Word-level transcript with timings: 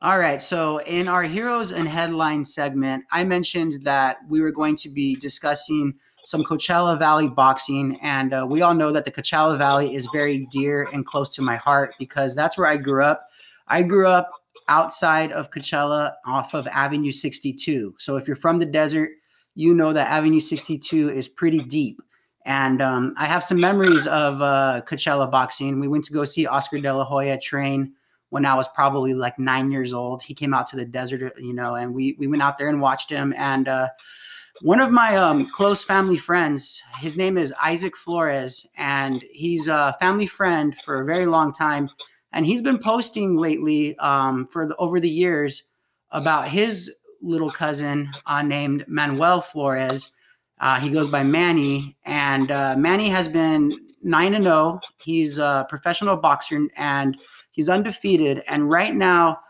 All 0.00 0.20
right. 0.20 0.40
So, 0.40 0.78
in 0.82 1.08
our 1.08 1.24
heroes 1.24 1.72
and 1.72 1.88
headlines 1.88 2.54
segment, 2.54 3.04
I 3.10 3.24
mentioned 3.24 3.82
that 3.82 4.18
we 4.28 4.40
were 4.40 4.52
going 4.52 4.76
to 4.76 4.88
be 4.88 5.16
discussing 5.16 5.94
some 6.24 6.44
Coachella 6.44 6.96
Valley 6.96 7.26
boxing. 7.26 7.98
And 8.00 8.32
uh, 8.32 8.46
we 8.48 8.62
all 8.62 8.74
know 8.74 8.92
that 8.92 9.04
the 9.04 9.10
Coachella 9.10 9.58
Valley 9.58 9.96
is 9.96 10.08
very 10.12 10.46
dear 10.52 10.88
and 10.92 11.04
close 11.04 11.34
to 11.34 11.42
my 11.42 11.56
heart 11.56 11.96
because 11.98 12.36
that's 12.36 12.56
where 12.56 12.68
I 12.68 12.76
grew 12.76 13.02
up. 13.02 13.26
I 13.66 13.82
grew 13.82 14.06
up 14.06 14.30
outside 14.68 15.32
of 15.32 15.50
Coachella 15.50 16.14
off 16.24 16.54
of 16.54 16.68
Avenue 16.68 17.10
62. 17.10 17.96
So, 17.98 18.16
if 18.16 18.28
you're 18.28 18.36
from 18.36 18.60
the 18.60 18.66
desert, 18.66 19.10
you 19.56 19.74
know 19.74 19.92
that 19.92 20.06
Avenue 20.06 20.38
62 20.38 21.10
is 21.10 21.26
pretty 21.26 21.58
deep. 21.58 22.00
And 22.46 22.80
um, 22.80 23.14
I 23.18 23.26
have 23.26 23.42
some 23.42 23.58
memories 23.58 24.06
of 24.06 24.40
uh, 24.40 24.82
Coachella 24.86 25.28
boxing. 25.28 25.80
We 25.80 25.88
went 25.88 26.04
to 26.04 26.12
go 26.12 26.22
see 26.22 26.46
Oscar 26.46 26.78
De 26.78 26.94
La 26.94 27.02
Hoya 27.02 27.36
train 27.40 27.94
when 28.30 28.44
I 28.44 28.54
was 28.54 28.68
probably 28.68 29.14
like 29.14 29.38
nine 29.38 29.70
years 29.70 29.92
old. 29.92 30.22
He 30.22 30.34
came 30.34 30.54
out 30.54 30.66
to 30.68 30.76
the 30.76 30.84
desert, 30.84 31.38
you 31.38 31.54
know, 31.54 31.74
and 31.74 31.94
we 31.94 32.16
we 32.18 32.26
went 32.26 32.42
out 32.42 32.58
there 32.58 32.68
and 32.68 32.80
watched 32.80 33.10
him. 33.10 33.34
And 33.36 33.68
uh, 33.68 33.88
one 34.62 34.80
of 34.80 34.90
my 34.90 35.16
um, 35.16 35.48
close 35.52 35.84
family 35.84 36.16
friends, 36.16 36.82
his 36.98 37.16
name 37.16 37.38
is 37.38 37.54
Isaac 37.62 37.96
Flores, 37.96 38.66
and 38.76 39.24
he's 39.30 39.68
a 39.68 39.96
family 40.00 40.26
friend 40.26 40.76
for 40.84 41.00
a 41.00 41.04
very 41.04 41.26
long 41.26 41.52
time. 41.52 41.88
And 42.32 42.44
he's 42.44 42.60
been 42.60 42.78
posting 42.78 43.36
lately 43.36 43.96
um, 43.98 44.46
for 44.46 44.66
the, 44.66 44.76
over 44.76 45.00
the 45.00 45.08
years 45.08 45.62
about 46.10 46.48
his 46.48 46.92
little 47.22 47.50
cousin 47.50 48.10
uh, 48.26 48.42
named 48.42 48.84
Manuel 48.88 49.40
Flores. 49.40 50.12
Uh, 50.60 50.78
he 50.80 50.90
goes 50.90 51.08
by 51.08 51.22
Manny, 51.22 51.96
and 52.04 52.50
uh, 52.50 52.74
Manny 52.76 53.08
has 53.08 53.28
been 53.28 53.72
nine 54.02 54.34
and 54.34 54.44
zero. 54.44 54.54
Oh. 54.54 54.80
He's 54.98 55.38
a 55.38 55.66
professional 55.68 56.16
boxer, 56.16 56.68
and 56.76 57.16
He's 57.58 57.68
undefeated. 57.68 58.44
And 58.46 58.70
right 58.70 58.94
now, 58.94 59.40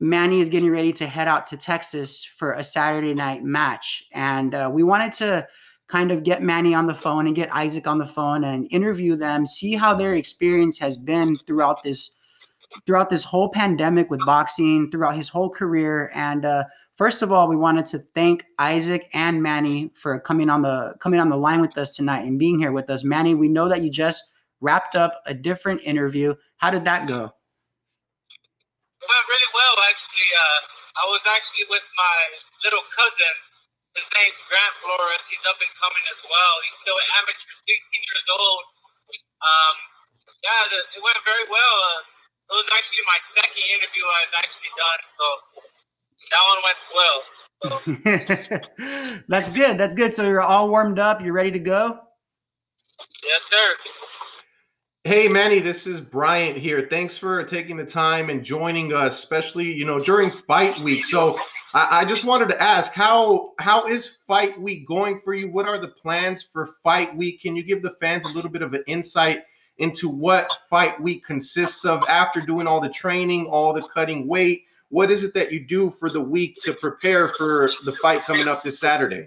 Manny 0.00 0.40
is 0.40 0.50
getting 0.50 0.70
ready 0.70 0.92
to 0.92 1.06
head 1.06 1.28
out 1.28 1.46
to 1.46 1.56
Texas 1.56 2.22
for 2.22 2.52
a 2.52 2.62
Saturday 2.62 3.14
night 3.14 3.42
match. 3.42 4.04
And 4.12 4.54
uh, 4.54 4.70
we 4.70 4.82
wanted 4.82 5.14
to 5.14 5.48
kind 5.86 6.10
of 6.10 6.24
get 6.24 6.42
Manny 6.42 6.74
on 6.74 6.84
the 6.84 6.92
phone 6.92 7.26
and 7.26 7.34
get 7.34 7.50
Isaac 7.56 7.86
on 7.86 7.96
the 7.96 8.04
phone 8.04 8.44
and 8.44 8.68
interview 8.70 9.16
them, 9.16 9.46
see 9.46 9.76
how 9.76 9.94
their 9.94 10.14
experience 10.14 10.78
has 10.80 10.98
been 10.98 11.38
throughout 11.46 11.82
this 11.82 12.16
throughout 12.84 13.08
this 13.08 13.24
whole 13.24 13.48
pandemic 13.48 14.10
with 14.10 14.20
boxing, 14.26 14.90
throughout 14.90 15.14
his 15.14 15.30
whole 15.30 15.48
career. 15.48 16.10
And 16.14 16.44
uh, 16.44 16.64
first 16.96 17.22
of 17.22 17.32
all, 17.32 17.48
we 17.48 17.56
wanted 17.56 17.86
to 17.86 17.98
thank 18.14 18.44
Isaac 18.58 19.08
and 19.14 19.42
Manny 19.42 19.90
for 19.94 20.20
coming 20.20 20.50
on 20.50 20.60
the 20.60 20.96
coming 21.00 21.18
on 21.18 21.30
the 21.30 21.38
line 21.38 21.62
with 21.62 21.78
us 21.78 21.96
tonight 21.96 22.26
and 22.26 22.38
being 22.38 22.58
here 22.58 22.72
with 22.72 22.90
us. 22.90 23.04
Manny, 23.04 23.34
we 23.34 23.48
know 23.48 23.70
that 23.70 23.80
you 23.80 23.88
just 23.88 24.22
wrapped 24.60 24.94
up 24.94 25.22
a 25.24 25.32
different 25.32 25.80
interview. 25.82 26.34
How 26.58 26.70
did 26.70 26.84
that 26.84 27.08
go? 27.08 27.32
Went 29.08 29.24
really 29.26 29.50
well, 29.56 29.76
actually. 29.88 30.28
Uh, 30.36 30.60
I 31.00 31.04
was 31.08 31.24
actually 31.24 31.66
with 31.72 31.86
my 31.96 32.18
little 32.68 32.84
cousin. 32.92 33.34
His 33.96 34.06
name's 34.14 34.38
Grant 34.46 34.74
Flores. 34.84 35.24
He's 35.32 35.42
up 35.48 35.58
and 35.58 35.72
coming 35.80 36.04
as 36.12 36.20
well. 36.28 36.54
He's 36.62 36.78
still 36.84 36.98
an 37.00 37.08
amateur, 37.18 37.54
16 37.66 38.08
years 38.12 38.26
old. 38.36 38.62
Um, 39.42 39.74
yeah, 40.44 40.62
the, 40.70 40.78
it 40.98 41.02
went 41.02 41.18
very 41.24 41.46
well. 41.48 41.76
Uh, 41.96 42.00
it 42.52 42.54
was 42.62 42.68
actually 42.70 43.04
my 43.08 43.18
second 43.36 43.64
interview 43.74 44.04
I've 44.06 44.34
actually 44.38 44.72
done, 44.76 45.00
so 45.18 45.26
that 46.30 46.42
one 46.48 46.60
went 46.64 46.80
well. 46.94 47.18
So. 47.58 47.68
That's 49.28 49.50
good. 49.50 49.78
That's 49.78 49.94
good. 49.94 50.14
So 50.14 50.24
you're 50.28 50.40
all 50.40 50.70
warmed 50.70 50.98
up. 50.98 51.20
You're 51.20 51.34
ready 51.34 51.50
to 51.52 51.58
go. 51.58 52.00
Yes, 53.24 53.40
sir. 53.50 53.68
Hey 55.08 55.26
Manny, 55.26 55.58
this 55.58 55.86
is 55.86 56.02
Bryant 56.02 56.58
here. 56.58 56.86
Thanks 56.90 57.16
for 57.16 57.42
taking 57.42 57.78
the 57.78 57.86
time 57.86 58.28
and 58.28 58.44
joining 58.44 58.92
us, 58.92 59.18
especially 59.18 59.72
you 59.72 59.86
know 59.86 60.04
during 60.04 60.30
fight 60.30 60.78
week. 60.82 61.02
So 61.02 61.38
I, 61.72 62.00
I, 62.00 62.04
just 62.04 62.26
wanted 62.26 62.50
to 62.50 62.62
ask 62.62 62.92
how 62.92 63.54
how 63.58 63.86
is 63.86 64.18
fight 64.26 64.60
week 64.60 64.86
going 64.86 65.18
for 65.22 65.32
you? 65.32 65.50
What 65.50 65.66
are 65.66 65.78
the 65.78 65.88
plans 65.88 66.42
for 66.42 66.74
fight 66.84 67.16
week? 67.16 67.40
Can 67.40 67.56
you 67.56 67.62
give 67.62 67.82
the 67.82 67.92
fans 67.92 68.26
a 68.26 68.28
little 68.28 68.50
bit 68.50 68.60
of 68.60 68.74
an 68.74 68.84
insight 68.86 69.44
into 69.78 70.10
what 70.10 70.46
fight 70.68 71.00
week 71.00 71.24
consists 71.24 71.86
of 71.86 72.02
after 72.06 72.42
doing 72.42 72.66
all 72.66 72.78
the 72.78 72.90
training, 72.90 73.46
all 73.46 73.72
the 73.72 73.88
cutting 73.88 74.28
weight? 74.28 74.64
What 74.90 75.10
is 75.10 75.24
it 75.24 75.32
that 75.32 75.50
you 75.50 75.66
do 75.66 75.88
for 75.88 76.10
the 76.10 76.20
week 76.20 76.58
to 76.64 76.74
prepare 76.74 77.28
for 77.28 77.70
the 77.86 77.92
fight 78.02 78.26
coming 78.26 78.46
up 78.46 78.62
this 78.62 78.78
Saturday? 78.78 79.26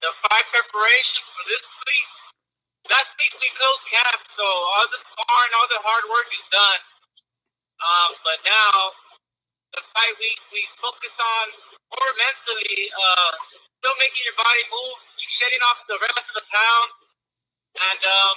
The 0.00 0.08
fight 0.30 0.44
preparation 0.50 1.23
last 2.94 3.10
week 3.18 3.34
we 3.42 3.48
closed 3.58 3.84
camp, 3.90 4.22
so 4.38 4.46
all 4.46 4.86
the 4.86 5.00
sparring, 5.02 5.52
all 5.58 5.66
the 5.66 5.82
hard 5.82 6.06
work 6.06 6.30
is 6.30 6.46
done. 6.54 6.80
Um, 7.82 8.10
but 8.22 8.38
now 8.46 8.94
the 9.74 9.82
fight 9.98 10.14
week, 10.22 10.38
we 10.54 10.62
focus 10.78 11.10
on 11.18 11.46
more 11.90 12.12
mentally, 12.22 12.86
uh, 12.94 13.32
still 13.82 13.98
making 13.98 14.22
your 14.22 14.38
body 14.38 14.62
move, 14.70 14.98
shedding 15.42 15.62
off 15.66 15.82
the 15.90 15.98
rest 15.98 16.22
of 16.22 16.34
the 16.38 16.46
pound, 16.54 16.88
and 17.90 18.00
um, 18.06 18.36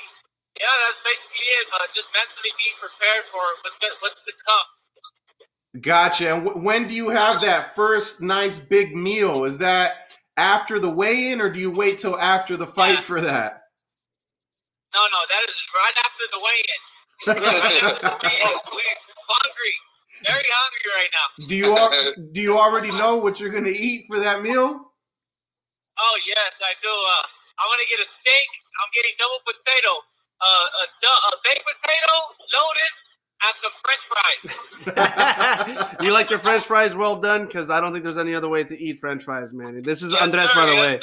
yeah, 0.57 0.73
that's 0.89 1.01
basically 1.05 1.47
it. 1.61 1.65
Uh, 1.69 1.85
just 1.93 2.09
mentally 2.17 2.51
being 2.57 2.77
prepared 2.81 3.29
for 3.29 3.45
what's 3.61 3.77
to, 3.85 3.87
what's 4.01 4.21
to 4.25 4.33
come. 4.41 4.67
Gotcha. 5.85 6.33
And 6.33 6.49
w- 6.49 6.65
when 6.65 6.89
do 6.89 6.97
you 6.97 7.13
have 7.13 7.45
that 7.45 7.77
first 7.77 8.25
nice 8.25 8.57
big 8.57 8.97
meal? 8.97 9.45
Is 9.45 9.59
that 9.59 10.09
after 10.35 10.81
the 10.81 10.89
weigh-in, 10.89 11.41
or 11.41 11.53
do 11.53 11.59
you 11.59 11.69
wait 11.69 12.01
till 12.01 12.17
after 12.17 12.57
the 12.57 12.65
fight 12.65 12.97
yeah. 12.97 13.01
for 13.01 13.21
that? 13.21 13.66
No, 14.97 15.05
no, 15.13 15.21
that 15.29 15.45
is 15.45 15.61
right 15.77 15.97
after 16.01 16.25
the 16.33 16.41
weigh-in. 16.41 16.81
We're 17.27 17.37
hungry, 19.29 19.75
very 20.25 20.49
hungry 20.49 20.89
right 20.97 21.11
now. 21.13 21.27
Do 21.47 21.55
you 21.55 21.69
do 22.33 22.41
you 22.41 22.57
already 22.57 22.89
know 22.89 23.17
what 23.17 23.39
you're 23.39 23.51
gonna 23.51 23.69
eat 23.69 24.05
for 24.07 24.19
that 24.19 24.41
meal? 24.41 24.89
Oh 25.99 26.17
yes, 26.25 26.51
I 26.61 26.73
do. 26.81 26.89
Uh, 26.89 27.23
I'm 27.59 27.69
gonna 27.69 27.85
get 27.89 27.99
a 27.99 28.09
steak. 28.21 28.49
I'm 28.81 28.89
getting 28.95 29.13
double 29.19 29.37
potato, 29.45 30.01
uh, 30.41 30.65
a, 30.81 30.85
a 31.05 31.37
baked 31.45 31.61
potato 31.61 32.13
loaded, 32.57 32.93
and 33.45 33.53
some 33.61 33.75
French 33.85 34.03
fries. 34.09 34.41
you 36.01 36.11
like 36.11 36.31
your 36.31 36.39
French 36.39 36.63
fries 36.63 36.95
well 36.95 37.21
done? 37.21 37.45
Because 37.45 37.69
I 37.69 37.79
don't 37.81 37.91
think 37.91 38.03
there's 38.03 38.17
any 38.17 38.33
other 38.33 38.49
way 38.49 38.63
to 38.63 38.79
eat 38.79 38.97
French 38.97 39.23
fries, 39.25 39.53
man. 39.53 39.83
This 39.83 40.01
is 40.01 40.11
yes, 40.13 40.21
Andres, 40.23 40.49
sir, 40.49 40.55
by 40.55 40.65
the 40.65 40.73
yes, 40.73 40.81
way. 40.81 40.99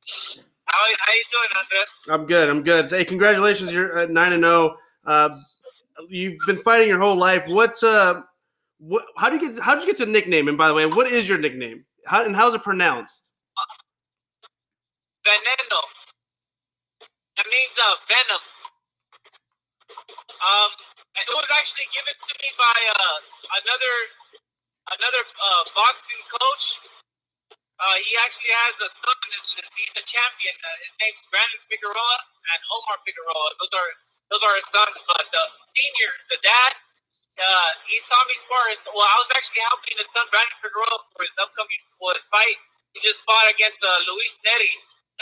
Sir. 0.00 0.44
How, 0.66 0.78
how 0.98 1.12
you 1.12 1.22
doing, 1.32 1.48
Andres? 1.56 1.88
I'm 2.08 2.26
good. 2.26 2.48
I'm 2.48 2.62
good. 2.62 2.90
Hey, 2.90 3.04
congratulations! 3.04 3.72
You're 3.72 3.98
at 3.98 4.10
nine 4.10 4.32
and 4.32 4.42
zero. 4.42 4.76
Oh. 5.06 5.10
Uh, 5.10 5.34
you've 6.08 6.38
been 6.46 6.58
fighting 6.58 6.88
your 6.88 6.98
whole 6.98 7.16
life. 7.16 7.44
What's 7.46 7.82
uh, 7.82 8.22
what? 8.78 9.04
How 9.16 9.28
do 9.28 9.36
you 9.36 9.52
get? 9.52 9.62
How 9.62 9.74
did 9.74 9.84
you 9.84 9.92
get 9.92 9.98
the 9.98 10.10
nickname? 10.10 10.48
And 10.48 10.58
by 10.58 10.68
the 10.68 10.74
way, 10.74 10.86
what 10.86 11.06
is 11.06 11.28
your 11.28 11.38
nickname? 11.38 11.84
How 12.06 12.24
and 12.24 12.34
how's 12.34 12.54
it 12.54 12.62
pronounced? 12.62 13.30
Veneno. 15.26 15.80
That 17.36 17.46
means 17.48 17.74
uh, 17.80 17.94
venom. 18.08 18.42
Um, 20.44 20.70
it 21.16 21.28
was 21.28 21.48
actually 21.48 21.88
given 21.92 22.14
to 22.14 22.34
me 22.40 22.48
by 22.58 22.78
uh, 22.98 23.18
another 23.64 23.94
another 24.92 25.22
uh, 25.24 25.62
boxing 25.76 26.24
coach 26.40 26.64
uh, 27.80 27.96
he 27.98 28.12
actually 28.22 28.54
has 28.54 28.74
a 28.86 28.90
son. 29.02 29.13
He's 29.32 29.94
a 29.96 30.04
champion. 30.06 30.54
Uh, 30.60 30.76
his 30.84 30.94
name's 31.00 31.22
Brandon 31.32 31.62
Figueroa 31.70 32.16
and 32.54 32.60
Omar 32.74 32.98
Figueroa. 33.06 33.48
Those 33.62 33.74
are 33.74 33.90
those 34.32 34.42
are 34.44 34.54
his 34.58 34.68
sons. 34.74 34.96
But 35.08 35.26
the 35.32 35.44
senior, 35.76 36.12
the 36.32 36.38
dad, 36.44 36.72
uh, 37.40 37.70
he 37.88 37.98
saw 38.10 38.20
me 38.28 38.36
spar. 38.48 38.64
Well, 38.92 39.08
I 39.08 39.16
was 39.24 39.30
actually 39.36 39.64
helping 39.68 39.96
his 40.00 40.10
son 40.12 40.26
Brandon 40.32 40.58
Figueroa 40.60 40.98
for 41.16 41.22
his 41.24 41.34
upcoming 41.40 41.82
for 42.00 42.12
his 42.16 42.26
fight. 42.30 42.58
He 42.96 43.00
just 43.04 43.20
fought 43.26 43.48
against 43.50 43.80
uh, 43.82 44.00
Luis 44.10 44.34
Nery, 44.46 44.72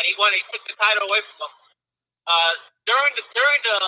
and 0.01 0.05
he 0.09 0.15
won. 0.19 0.35
He 0.35 0.43
took 0.53 0.65
the 0.67 0.77
title 0.81 1.07
away 1.09 1.23
from 1.25 1.49
him. 1.49 1.53
Uh, 2.27 2.53
during 2.87 3.13
the 3.19 3.25
during 3.35 3.61
the 3.67 3.79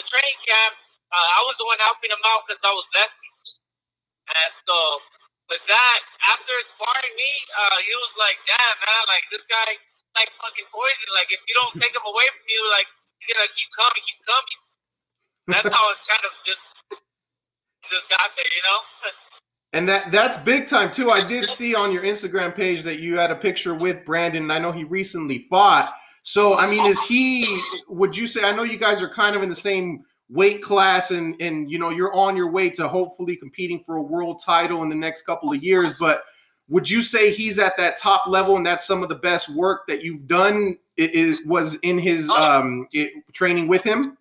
the 0.00 0.04
training 0.08 0.40
camp, 0.48 0.74
uh, 1.12 1.28
I 1.38 1.40
was 1.46 1.56
the 1.60 1.68
one 1.68 1.78
helping 1.84 2.10
him 2.12 2.22
out 2.32 2.48
because 2.48 2.62
I 2.64 2.72
was 2.72 2.86
lefty, 2.96 3.30
and 4.36 4.52
so 4.68 4.76
but 5.52 5.60
that 5.68 6.00
after 6.32 6.56
sparring 6.72 7.12
me, 7.12 7.28
uh, 7.60 7.76
he 7.84 7.92
was 7.92 8.12
like, 8.16 8.40
"Damn, 8.48 8.76
man, 8.88 9.04
like 9.04 9.20
this 9.28 9.44
guy, 9.52 9.76
like 10.16 10.32
fucking 10.40 10.64
poison. 10.72 11.08
Like 11.12 11.28
if 11.28 11.44
you 11.44 11.52
don't 11.60 11.76
take 11.76 11.92
him 11.92 12.00
away 12.08 12.24
from 12.24 12.46
you, 12.48 12.60
like 12.72 12.88
he's 13.20 13.36
gonna 13.36 13.52
keep 13.52 13.68
coming, 13.76 14.00
keep 14.00 14.20
coming." 14.24 14.58
That's 15.52 15.68
how 15.68 15.84
it 15.92 16.00
kind 16.08 16.24
of 16.24 16.32
just 16.48 16.64
just 17.84 18.06
got 18.08 18.32
there, 18.32 18.48
you 18.48 18.64
know. 18.64 18.80
And 19.74 19.88
that 19.88 20.12
that's 20.12 20.36
big 20.36 20.66
time 20.66 20.92
too. 20.92 21.10
I 21.10 21.24
did 21.24 21.48
see 21.48 21.74
on 21.74 21.92
your 21.92 22.02
Instagram 22.02 22.54
page 22.54 22.82
that 22.82 23.00
you 23.00 23.16
had 23.16 23.30
a 23.30 23.34
picture 23.34 23.72
with 23.74 24.04
Brandon. 24.04 24.42
And 24.42 24.52
I 24.52 24.58
know 24.58 24.70
he 24.70 24.84
recently 24.84 25.46
fought. 25.48 25.94
So 26.24 26.58
I 26.58 26.68
mean, 26.68 26.84
is 26.84 27.02
he? 27.04 27.46
Would 27.88 28.14
you 28.14 28.26
say? 28.26 28.44
I 28.44 28.52
know 28.52 28.64
you 28.64 28.76
guys 28.76 29.00
are 29.00 29.08
kind 29.08 29.34
of 29.34 29.42
in 29.42 29.48
the 29.48 29.54
same 29.54 30.04
weight 30.32 30.62
class 30.62 31.10
and 31.10 31.40
and 31.40 31.70
you 31.70 31.78
know 31.78 31.90
you're 31.90 32.14
on 32.14 32.36
your 32.36 32.50
way 32.50 32.70
to 32.70 32.88
hopefully 32.88 33.36
competing 33.36 33.82
for 33.84 33.96
a 33.96 34.02
world 34.02 34.42
title 34.44 34.82
in 34.82 34.88
the 34.88 34.94
next 34.94 35.22
couple 35.22 35.52
of 35.52 35.62
years 35.62 35.92
but 36.00 36.22
would 36.68 36.88
you 36.88 37.02
say 37.02 37.30
he's 37.30 37.58
at 37.58 37.76
that 37.76 37.98
top 37.98 38.26
level 38.26 38.56
and 38.56 38.64
that's 38.64 38.86
some 38.86 39.02
of 39.02 39.08
the 39.08 39.14
best 39.14 39.48
work 39.50 39.82
that 39.86 40.02
you've 40.02 40.26
done 40.26 40.76
is 40.96 41.44
was 41.44 41.74
in 41.76 41.98
his 41.98 42.30
um 42.30 42.86
it, 42.92 43.12
training 43.32 43.68
with 43.68 43.82
him 43.82 44.16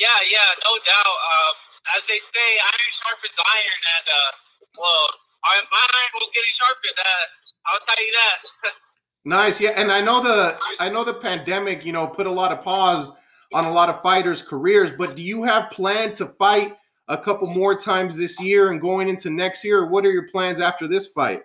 yeah 0.00 0.08
yeah 0.30 0.50
no 0.64 0.72
doubt 0.86 1.06
um 1.06 1.54
as 1.94 2.02
they 2.08 2.18
say, 2.18 2.48
iron 2.58 2.92
sharpens 3.02 3.38
iron, 3.38 3.80
and 3.94 4.06
uh, 4.10 4.30
well, 4.78 5.06
my 5.46 5.84
iron 5.94 6.12
was 6.18 6.30
getting 6.34 6.54
sharpened. 6.58 6.98
Uh, 6.98 7.24
I'll 7.70 7.84
tell 7.86 8.02
you 8.04 8.12
that. 8.12 8.72
Nice, 9.28 9.60
yeah, 9.60 9.70
and 9.70 9.90
I 9.90 10.00
know 10.00 10.22
the 10.22 10.56
I 10.78 10.88
know 10.88 11.02
the 11.02 11.12
pandemic, 11.12 11.84
you 11.84 11.92
know, 11.92 12.06
put 12.06 12.28
a 12.28 12.30
lot 12.30 12.52
of 12.52 12.62
pause 12.62 13.10
on 13.52 13.64
a 13.64 13.72
lot 13.72 13.88
of 13.88 14.00
fighters' 14.02 14.42
careers. 14.42 14.90
But 14.96 15.16
do 15.16 15.22
you 15.22 15.42
have 15.44 15.70
planned 15.70 16.14
to 16.16 16.26
fight 16.26 16.76
a 17.08 17.16
couple 17.16 17.48
more 17.52 17.74
times 17.78 18.16
this 18.16 18.40
year 18.40 18.70
and 18.70 18.80
going 18.80 19.08
into 19.08 19.30
next 19.30 19.64
year? 19.64 19.86
What 19.86 20.04
are 20.04 20.10
your 20.10 20.28
plans 20.28 20.60
after 20.60 20.88
this 20.88 21.08
fight? 21.08 21.42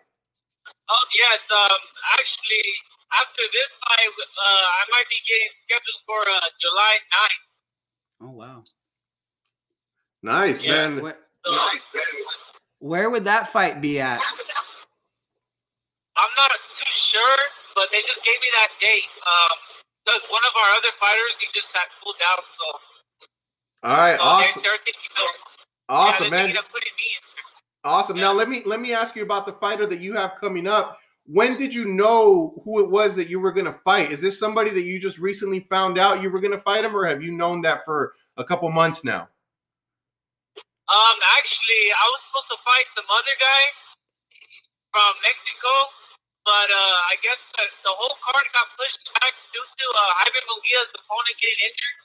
Oh 0.90 1.06
yes, 1.18 1.40
um, 1.52 1.78
actually, 2.14 2.72
after 3.14 3.44
this 3.54 3.68
fight, 3.88 4.08
uh, 4.08 4.46
I 4.46 4.84
might 4.92 5.06
be 5.10 5.16
getting 5.28 5.52
scheduled 5.64 6.02
for 6.06 6.20
uh, 6.20 6.50
July 6.60 6.98
9th. 7.14 8.28
Oh 8.28 8.32
wow. 8.32 8.64
Nice, 10.24 10.62
Yeah, 10.62 10.90
man. 10.90 11.02
Where, 11.02 11.18
So, 11.46 11.58
where 12.80 13.10
would 13.10 13.26
that 13.26 13.50
fight 13.50 13.82
be 13.82 14.00
at? 14.00 14.20
I'm 16.18 16.30
not 16.38 16.52
too 16.52 16.94
sure, 17.12 17.38
but 17.76 17.90
they 17.92 18.02
just 18.02 18.24
gave 18.26 18.40
me 18.42 18.48
that 18.54 18.70
date. 18.80 19.10
Um, 19.26 19.58
because 20.06 20.24
one 20.30 20.44
of 20.46 20.54
our 20.58 20.70
other 20.78 20.94
fighters, 21.00 21.34
he 21.40 21.48
just 21.54 21.70
got 21.74 21.88
pulled 22.04 22.20
out, 22.26 22.44
so, 22.58 22.68
All 23.84 23.98
right, 23.98 24.18
so 24.18 24.24
awesome, 24.24 24.62
they're, 24.64 24.72
they're 24.72 24.86
thinking 24.86 25.14
of, 25.18 25.30
yeah, 25.30 25.96
awesome, 25.96 26.24
they're 26.30 26.32
man. 26.32 26.46
thinking 26.46 26.64
of 26.64 26.70
putting 26.72 26.96
me 26.98 27.08
in. 27.16 27.22
Awesome. 27.84 28.18
Now 28.18 28.32
let 28.32 28.48
me 28.48 28.62
let 28.66 28.80
me 28.80 28.94
ask 28.94 29.16
you 29.16 29.24
about 29.24 29.48
the 29.48 29.54
fighter 29.54 29.88
that 29.88 30.02
you 30.02 30.14
have 30.14 30.36
coming 30.36 30.68
up. 30.68 31.00
When 31.26 31.58
did 31.58 31.74
you 31.74 31.86
know 31.86 32.62
who 32.64 32.80
it 32.84 32.92
was 32.92 33.16
that 33.16 33.28
you 33.30 33.40
were 33.40 33.52
going 33.52 33.66
to 33.66 33.74
fight? 33.74 34.12
Is 34.12 34.22
this 34.22 34.38
somebody 34.38 34.70
that 34.72 34.84
you 34.84 35.00
just 35.00 35.18
recently 35.18 35.60
found 35.60 35.98
out 35.98 36.22
you 36.22 36.30
were 36.30 36.40
going 36.40 36.52
to 36.52 36.60
fight 36.60 36.86
him, 36.86 36.96
or 36.96 37.06
have 37.08 37.24
you 37.24 37.32
known 37.32 37.62
that 37.62 37.86
for 37.86 38.14
a 38.38 38.44
couple 38.44 38.70
months 38.70 39.04
now? 39.04 39.30
Um, 40.92 41.18
actually, 41.38 41.84
I 41.90 42.06
was 42.06 42.22
supposed 42.30 42.52
to 42.52 42.60
fight 42.66 42.86
some 42.94 43.06
other 43.10 43.36
guy 43.40 43.62
from 44.92 45.14
Mexico, 45.24 45.72
but 46.46 46.68
uh, 46.70 46.98
I 47.12 47.16
guess 47.22 47.38
the, 47.58 47.64
the 47.86 47.94
whole 47.94 48.18
card 48.26 48.46
got 48.56 48.68
pushed 48.78 49.04
back 49.22 49.34
due 49.54 49.66
to 49.66 49.86
uh, 49.94 50.14
Ivan 50.26 50.46
Munguia's 50.50 50.92
opponent 50.98 51.36
getting 51.38 51.62
injured, 51.70 51.98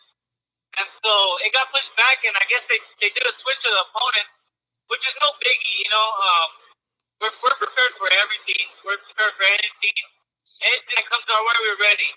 and 0.82 0.88
so 1.00 1.12
it 1.44 1.50
got 1.56 1.72
pushed 1.72 1.94
back. 1.96 2.20
And 2.26 2.36
I 2.36 2.44
guess 2.52 2.64
they 2.68 2.80
they 3.00 3.10
did 3.12 3.24
a 3.24 3.34
switch 3.40 3.62
of 3.64 3.72
the 3.72 3.82
opponent, 3.88 4.28
which 4.92 5.04
is 5.04 5.14
no 5.24 5.32
biggie, 5.40 5.76
you 5.82 5.90
know. 5.90 6.08
Um, 6.20 6.50
we're 7.24 7.36
we're 7.40 7.56
prepared 7.56 7.96
for 7.96 8.08
everything. 8.12 8.66
We're 8.84 9.00
prepared 9.12 9.34
for 9.40 9.46
anything. 9.48 9.96
Anything 10.46 10.94
that 11.00 11.06
comes 11.10 11.26
our 11.26 11.42
way, 11.42 11.56
we're 11.64 11.82
ready. 11.82 12.10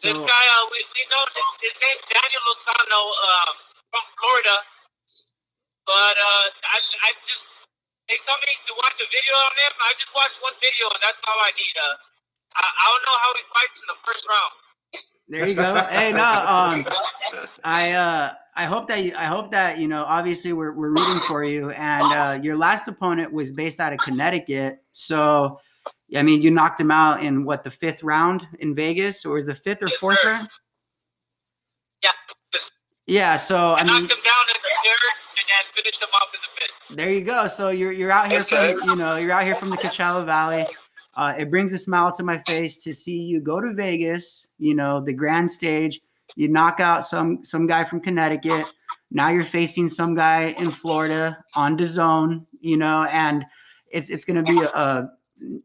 This 0.00 0.16
guy, 0.16 0.44
uh, 0.56 0.64
we, 0.72 0.80
we 0.96 1.02
know 1.12 1.22
his, 1.28 1.48
his 1.60 1.76
name's 1.76 2.06
Daniel 2.08 2.42
Lozano 2.48 3.02
um, 3.04 3.54
from 3.92 4.04
Florida. 4.16 4.56
But 5.84 6.16
uh, 6.16 6.46
I, 6.50 6.78
I 7.04 7.10
just, 7.26 7.44
they 8.10 8.18
tell 8.26 8.36
me 8.42 8.52
to 8.66 8.74
watch 8.82 8.98
a 8.98 9.06
video 9.06 9.34
on 9.46 9.52
him. 9.54 9.72
I 9.78 9.90
just 9.94 10.10
watched 10.14 10.38
one 10.42 10.52
video, 10.58 10.90
and 10.90 11.00
that's 11.00 11.22
all 11.30 11.38
I 11.38 11.52
need. 11.54 11.74
Uh, 11.78 11.94
I, 12.58 12.64
I 12.66 12.84
don't 12.90 13.04
know 13.06 13.18
how 13.22 13.30
he 13.38 13.42
fights 13.54 13.78
in 13.78 13.88
the 13.88 13.98
first 14.02 14.22
round. 14.26 14.52
there 15.30 15.46
you 15.46 15.54
go. 15.54 15.70
hey, 15.94 16.10
no, 16.12 16.26
um, 16.26 16.86
I 17.64 17.92
uh, 17.92 18.34
I 18.56 18.64
hope 18.66 18.88
that 18.88 19.04
you, 19.04 19.14
I 19.16 19.24
hope 19.30 19.50
that 19.52 19.78
you 19.78 19.86
know. 19.86 20.02
Obviously, 20.04 20.52
we're 20.52 20.72
we're 20.72 20.90
rooting 20.90 21.20
for 21.28 21.44
you, 21.44 21.70
and 21.70 22.12
uh, 22.12 22.38
your 22.42 22.56
last 22.56 22.88
opponent 22.88 23.32
was 23.32 23.52
based 23.52 23.78
out 23.80 23.92
of 23.92 24.00
Connecticut, 24.00 24.82
so. 24.92 25.60
I 26.16 26.24
mean, 26.24 26.42
you 26.42 26.50
knocked 26.50 26.80
him 26.80 26.90
out 26.90 27.22
in 27.22 27.44
what 27.44 27.62
the 27.62 27.70
fifth 27.70 28.02
round 28.02 28.44
in 28.58 28.74
Vegas, 28.74 29.24
or 29.24 29.34
was 29.34 29.46
the 29.46 29.54
fifth 29.54 29.80
or 29.80 29.86
Yes, 29.90 29.98
fourth 30.00 30.18
sir. 30.20 30.28
round? 30.32 30.48
Yeah, 32.02 32.10
Yeah. 33.06 33.36
So 33.36 33.56
I 33.74 33.78
I 33.78 33.84
mean, 33.84 33.86
knocked 33.86 34.12
him 34.12 34.18
down 34.24 34.44
in 34.50 34.58
the 34.60 34.70
third, 34.90 35.14
and 35.50 35.74
then 35.74 35.84
finished 35.84 36.02
him 36.02 36.08
off 36.14 36.28
in 36.34 36.40
the 36.42 36.60
fifth. 36.60 36.96
There 36.96 37.12
you 37.12 37.22
go. 37.22 37.46
So 37.46 37.70
you're 37.70 37.92
you're 37.92 38.10
out 38.12 38.26
here 38.26 38.34
Yes, 38.34 38.48
from 38.48 38.58
sir. 38.58 38.78
you 38.86 38.96
know 38.96 39.16
you're 39.16 39.32
out 39.32 39.44
here 39.44 39.54
from 39.56 39.70
the 39.70 39.76
Coachella 39.76 40.24
Valley. 40.24 40.66
Uh, 41.14 41.34
it 41.38 41.50
brings 41.50 41.72
a 41.72 41.78
smile 41.78 42.12
to 42.12 42.22
my 42.22 42.38
face 42.46 42.82
to 42.84 42.92
see 42.94 43.20
you 43.20 43.40
go 43.40 43.60
to 43.60 43.72
Vegas. 43.74 44.48
You 44.58 44.74
know 44.74 45.00
the 45.00 45.12
grand 45.12 45.50
stage. 45.50 46.00
You 46.36 46.48
knock 46.48 46.80
out 46.80 47.04
some 47.04 47.44
some 47.44 47.66
guy 47.66 47.84
from 47.84 48.00
Connecticut. 48.00 48.66
Now 49.10 49.28
you're 49.30 49.44
facing 49.44 49.88
some 49.88 50.14
guy 50.14 50.54
in 50.58 50.70
Florida 50.70 51.42
on 51.54 51.76
the 51.76 51.86
zone. 51.86 52.46
You 52.60 52.76
know, 52.76 53.04
and 53.10 53.44
it's 53.90 54.10
it's 54.10 54.24
going 54.24 54.44
to 54.44 54.50
be 54.52 54.60
a, 54.60 54.68
a 54.68 55.10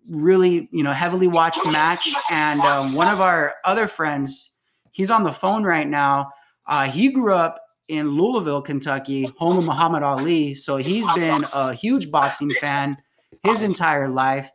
really 0.09 0.67
you 0.71 0.83
know 0.83 0.91
heavily 0.91 1.27
watched 1.27 1.65
match. 1.65 2.13
And 2.29 2.61
um, 2.61 2.93
one 2.93 3.07
of 3.07 3.21
our 3.21 3.55
other 3.65 3.87
friends, 3.87 4.53
he's 4.91 5.11
on 5.11 5.23
the 5.23 5.31
phone 5.31 5.63
right 5.63 5.87
now. 5.87 6.31
Uh, 6.65 6.85
he 6.89 7.09
grew 7.11 7.33
up 7.33 7.59
in 7.87 8.09
Louisville, 8.09 8.61
Kentucky, 8.61 9.31
home 9.37 9.57
of 9.57 9.63
Muhammad 9.63 10.03
Ali. 10.03 10.55
So 10.55 10.77
he's 10.77 11.05
been 11.13 11.45
a 11.53 11.73
huge 11.73 12.11
boxing 12.11 12.53
fan 12.59 12.97
his 13.43 13.61
entire 13.61 14.09
life. 14.09 14.49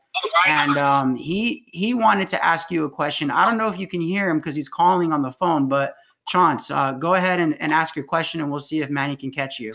And 0.47 0.77
um, 0.77 1.17
he 1.17 1.67
he 1.73 1.95
wanted 1.95 2.29
to 2.29 2.45
ask 2.45 2.71
you 2.71 2.85
a 2.85 2.91
question. 2.91 3.31
I 3.31 3.47
don't 3.47 3.59
know 3.59 3.69
if 3.69 3.79
you 3.79 3.87
can 3.87 4.01
hear 4.01 4.29
him 4.29 4.39
because 4.39 4.55
he's 4.55 4.69
calling 4.69 5.13
on 5.13 5.23
the 5.23 5.31
phone, 5.31 5.69
but 5.69 5.95
Chance, 6.29 6.71
uh, 6.71 6.93
go 6.93 7.15
ahead 7.15 7.41
and, 7.41 7.61
and 7.61 7.73
ask 7.73 7.97
your 7.97 8.05
question, 8.05 8.41
and 8.41 8.51
we'll 8.51 8.61
see 8.61 8.81
if 8.81 8.89
Manny 8.91 9.17
can 9.17 9.33
catch 9.33 9.59
you. 9.59 9.75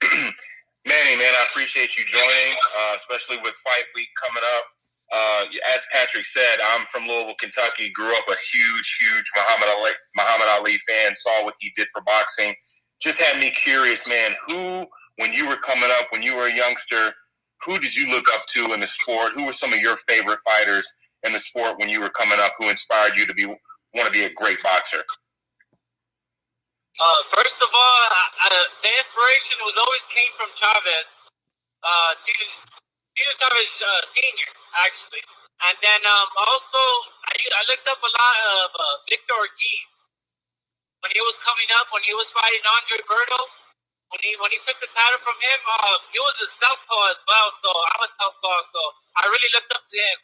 Manny, 0.02 1.16
man, 1.16 1.32
I 1.38 1.46
appreciate 1.50 1.96
you 1.98 2.04
joining, 2.06 2.56
uh, 2.78 2.94
especially 2.96 3.36
with 3.38 3.54
fight 3.56 3.84
week 3.94 4.08
coming 4.20 4.42
up. 4.56 4.64
Uh, 5.12 5.44
as 5.74 5.84
Patrick 5.92 6.24
said, 6.24 6.56
I'm 6.72 6.86
from 6.86 7.06
Louisville, 7.06 7.36
Kentucky. 7.38 7.90
Grew 7.90 8.16
up 8.16 8.24
a 8.28 8.34
huge, 8.52 8.98
huge 8.98 9.24
Muhammad 9.36 9.68
Ali, 9.76 9.90
Muhammad 10.16 10.48
Ali 10.48 10.78
fan. 10.88 11.14
Saw 11.14 11.44
what 11.44 11.54
he 11.60 11.70
did 11.76 11.88
for 11.92 12.02
boxing. 12.02 12.54
Just 13.00 13.20
had 13.20 13.38
me 13.38 13.50
curious, 13.50 14.08
man. 14.08 14.32
Who, 14.46 14.86
when 15.18 15.32
you 15.32 15.46
were 15.46 15.56
coming 15.56 15.90
up, 16.00 16.06
when 16.12 16.22
you 16.22 16.36
were 16.36 16.46
a 16.46 16.54
youngster, 16.54 17.12
who 17.64 17.78
did 17.78 17.94
you 17.94 18.10
look 18.10 18.26
up 18.34 18.46
to 18.56 18.72
in 18.72 18.80
the 18.80 18.86
sport? 18.86 19.32
Who 19.34 19.44
were 19.44 19.52
some 19.52 19.72
of 19.72 19.80
your 19.80 19.96
favorite 20.08 20.38
fighters 20.46 20.92
in 21.24 21.32
the 21.32 21.40
sport 21.40 21.76
when 21.78 21.90
you 21.90 22.00
were 22.00 22.08
coming 22.10 22.38
up? 22.40 22.52
Who 22.58 22.70
inspired 22.70 23.16
you 23.16 23.26
to 23.26 23.34
be 23.34 23.46
want 23.46 24.06
to 24.06 24.10
be 24.10 24.24
a 24.24 24.32
great 24.32 24.62
boxer? 24.62 25.04
Uh, 27.00 27.20
first 27.34 27.56
of 27.60 27.68
all, 27.72 28.00
uh, 28.08 28.64
the 28.84 28.92
inspiration 28.96 29.56
was 29.64 29.76
always 29.76 30.04
came 30.12 30.32
from 30.36 30.48
Chavez, 30.60 31.08
uh, 31.84 32.12
Cesar 33.12 33.36
Cesar 33.36 33.36
Chavez 33.44 33.72
uh, 33.84 34.02
Senior, 34.16 34.50
actually, 34.80 35.24
and 35.68 35.76
then 35.84 36.00
um, 36.08 36.28
also 36.36 36.82
I, 37.28 37.32
I 37.36 37.62
looked 37.68 37.86
up 37.88 38.00
a 38.00 38.12
lot 38.16 38.36
of 38.56 38.68
uh, 38.72 38.84
Victor 39.08 39.36
Ortiz 39.36 39.84
when 41.04 41.12
he 41.12 41.20
was 41.20 41.36
coming 41.44 41.70
up, 41.76 41.92
when 41.92 42.02
he 42.08 42.14
was 42.16 42.28
fighting 42.32 42.64
Andre 42.64 42.98
Berto. 43.04 43.40
When 44.12 44.20
he 44.20 44.36
when 44.40 44.52
he 44.52 44.60
took 44.68 44.76
the 44.80 44.88
title 44.92 45.20
from 45.24 45.36
him, 45.40 45.60
uh, 45.64 45.96
he 46.12 46.20
was 46.20 46.36
a 46.44 46.48
southpaw 46.60 47.16
as 47.16 47.20
well. 47.24 47.48
So 47.64 47.68
I'm 47.72 48.00
a 48.04 48.10
southpaw, 48.20 48.58
so 48.72 48.80
I 49.16 49.22
really 49.28 49.50
looked 49.56 49.72
up 49.72 49.84
to 49.88 49.96
him, 49.96 50.18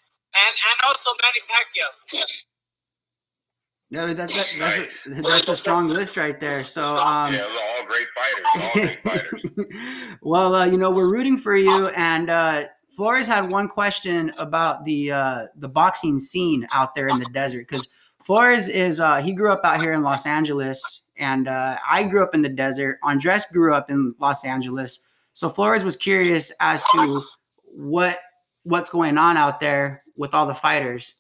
and 0.45 0.53
and 0.53 0.77
also 0.85 1.09
Manny 1.25 1.43
Pacquiao. 1.49 1.93
Yeah, 3.91 4.05
that, 4.05 4.17
that, 4.17 4.55
that's, 4.59 5.07
a, 5.07 5.23
that's 5.23 5.49
a 5.49 5.57
strong 5.57 5.89
list 5.89 6.19
right 6.19 6.39
there. 6.39 6.63
So, 6.63 6.97
um, 6.97 7.33
yeah, 7.33 7.39
those 7.39 7.57
are 7.57 7.63
all 7.65 7.87
great 7.87 8.07
fighters. 8.13 8.45
All 8.55 8.73
great 8.75 8.99
fighters. 9.65 10.19
well, 10.21 10.55
uh, 10.55 10.67
you 10.67 10.77
know, 10.77 10.91
we're 10.91 11.09
rooting 11.09 11.39
for 11.39 11.57
you. 11.57 11.89
And 11.89 12.29
uh, 12.29 12.65
Flores 12.99 13.29
had 13.29 13.53
one 13.53 13.69
question 13.69 14.33
about 14.39 14.85
the 14.85 15.13
uh, 15.13 15.47
the 15.55 15.69
boxing 15.69 16.19
scene 16.19 16.67
out 16.73 16.97
there 16.97 17.07
in 17.07 17.21
the 17.21 17.27
desert 17.27 17.69
because 17.69 17.87
Flores 18.25 18.69
is 18.69 18.99
uh, 18.99 19.19
he 19.19 19.33
grew 19.35 19.53
up 19.53 19.61
out 19.63 19.81
here 19.81 19.93
in 19.93 20.03
Los 20.03 20.27
Angeles, 20.27 21.03
and 21.17 21.47
uh, 21.47 21.77
I 21.89 22.03
grew 22.03 22.25
up 22.25 22.35
in 22.35 22.43
the 22.43 22.49
desert. 22.49 22.99
Andres 23.05 23.47
grew 23.53 23.73
up 23.73 23.89
in 23.89 24.17
Los 24.19 24.45
Angeles, 24.45 24.99
so 25.33 25.49
Flores 25.49 25.85
was 25.85 25.97
curious 25.97 26.51
as 26.59 26.83
to 26.91 27.23
what 27.67 28.19
what's 28.65 28.91
going 28.91 29.17
on 29.17 29.37
out 29.37 29.61
there 29.61 30.03
with 30.17 30.35
all 30.35 30.47
the 30.47 30.53
fighters. 30.53 31.15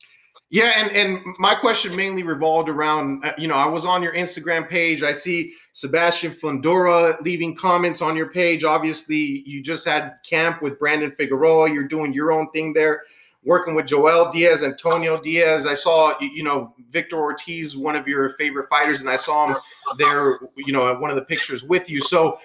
Yeah, 0.50 0.72
and 0.76 0.90
and 0.92 1.36
my 1.38 1.54
question 1.54 1.94
mainly 1.94 2.22
revolved 2.22 2.70
around 2.70 3.22
uh, 3.22 3.32
you 3.36 3.48
know 3.48 3.56
I 3.56 3.66
was 3.66 3.84
on 3.84 4.02
your 4.02 4.14
Instagram 4.14 4.66
page. 4.66 5.02
I 5.02 5.12
see 5.12 5.52
Sebastian 5.72 6.32
Fundora 6.32 7.20
leaving 7.20 7.54
comments 7.54 8.00
on 8.00 8.16
your 8.16 8.30
page. 8.30 8.64
Obviously, 8.64 9.42
you 9.46 9.62
just 9.62 9.86
had 9.86 10.14
camp 10.28 10.62
with 10.62 10.78
Brandon 10.78 11.10
Figueroa. 11.10 11.70
You're 11.70 11.86
doing 11.86 12.14
your 12.14 12.32
own 12.32 12.50
thing 12.50 12.72
there, 12.72 13.02
working 13.44 13.74
with 13.74 13.86
Joel 13.86 14.32
Diaz, 14.32 14.62
Antonio 14.62 15.20
Diaz. 15.20 15.66
I 15.66 15.74
saw 15.74 16.18
you 16.18 16.42
know 16.42 16.74
Victor 16.90 17.18
Ortiz, 17.18 17.76
one 17.76 17.94
of 17.94 18.08
your 18.08 18.30
favorite 18.30 18.70
fighters, 18.70 19.02
and 19.02 19.10
I 19.10 19.16
saw 19.16 19.48
him 19.48 19.56
there. 19.98 20.38
You 20.56 20.72
know, 20.72 20.90
at 20.90 20.98
one 20.98 21.10
of 21.10 21.16
the 21.16 21.24
pictures 21.24 21.62
with 21.62 21.90
you. 21.90 22.00
So. 22.00 22.38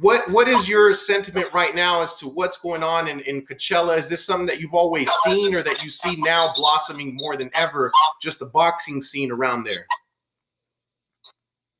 What 0.00 0.30
what 0.30 0.48
is 0.48 0.66
your 0.66 0.94
sentiment 0.94 1.52
right 1.52 1.74
now 1.74 2.00
as 2.00 2.16
to 2.16 2.26
what's 2.26 2.56
going 2.56 2.82
on 2.82 3.06
in, 3.06 3.20
in 3.20 3.44
Coachella? 3.44 3.98
Is 3.98 4.08
this 4.08 4.24
something 4.24 4.46
that 4.46 4.58
you've 4.58 4.72
always 4.72 5.10
seen 5.24 5.54
or 5.54 5.62
that 5.62 5.82
you 5.82 5.90
see 5.90 6.16
now 6.16 6.54
blossoming 6.56 7.14
more 7.14 7.36
than 7.36 7.50
ever, 7.52 7.92
just 8.22 8.38
the 8.38 8.46
boxing 8.46 9.02
scene 9.02 9.30
around 9.30 9.64
there? 9.64 9.84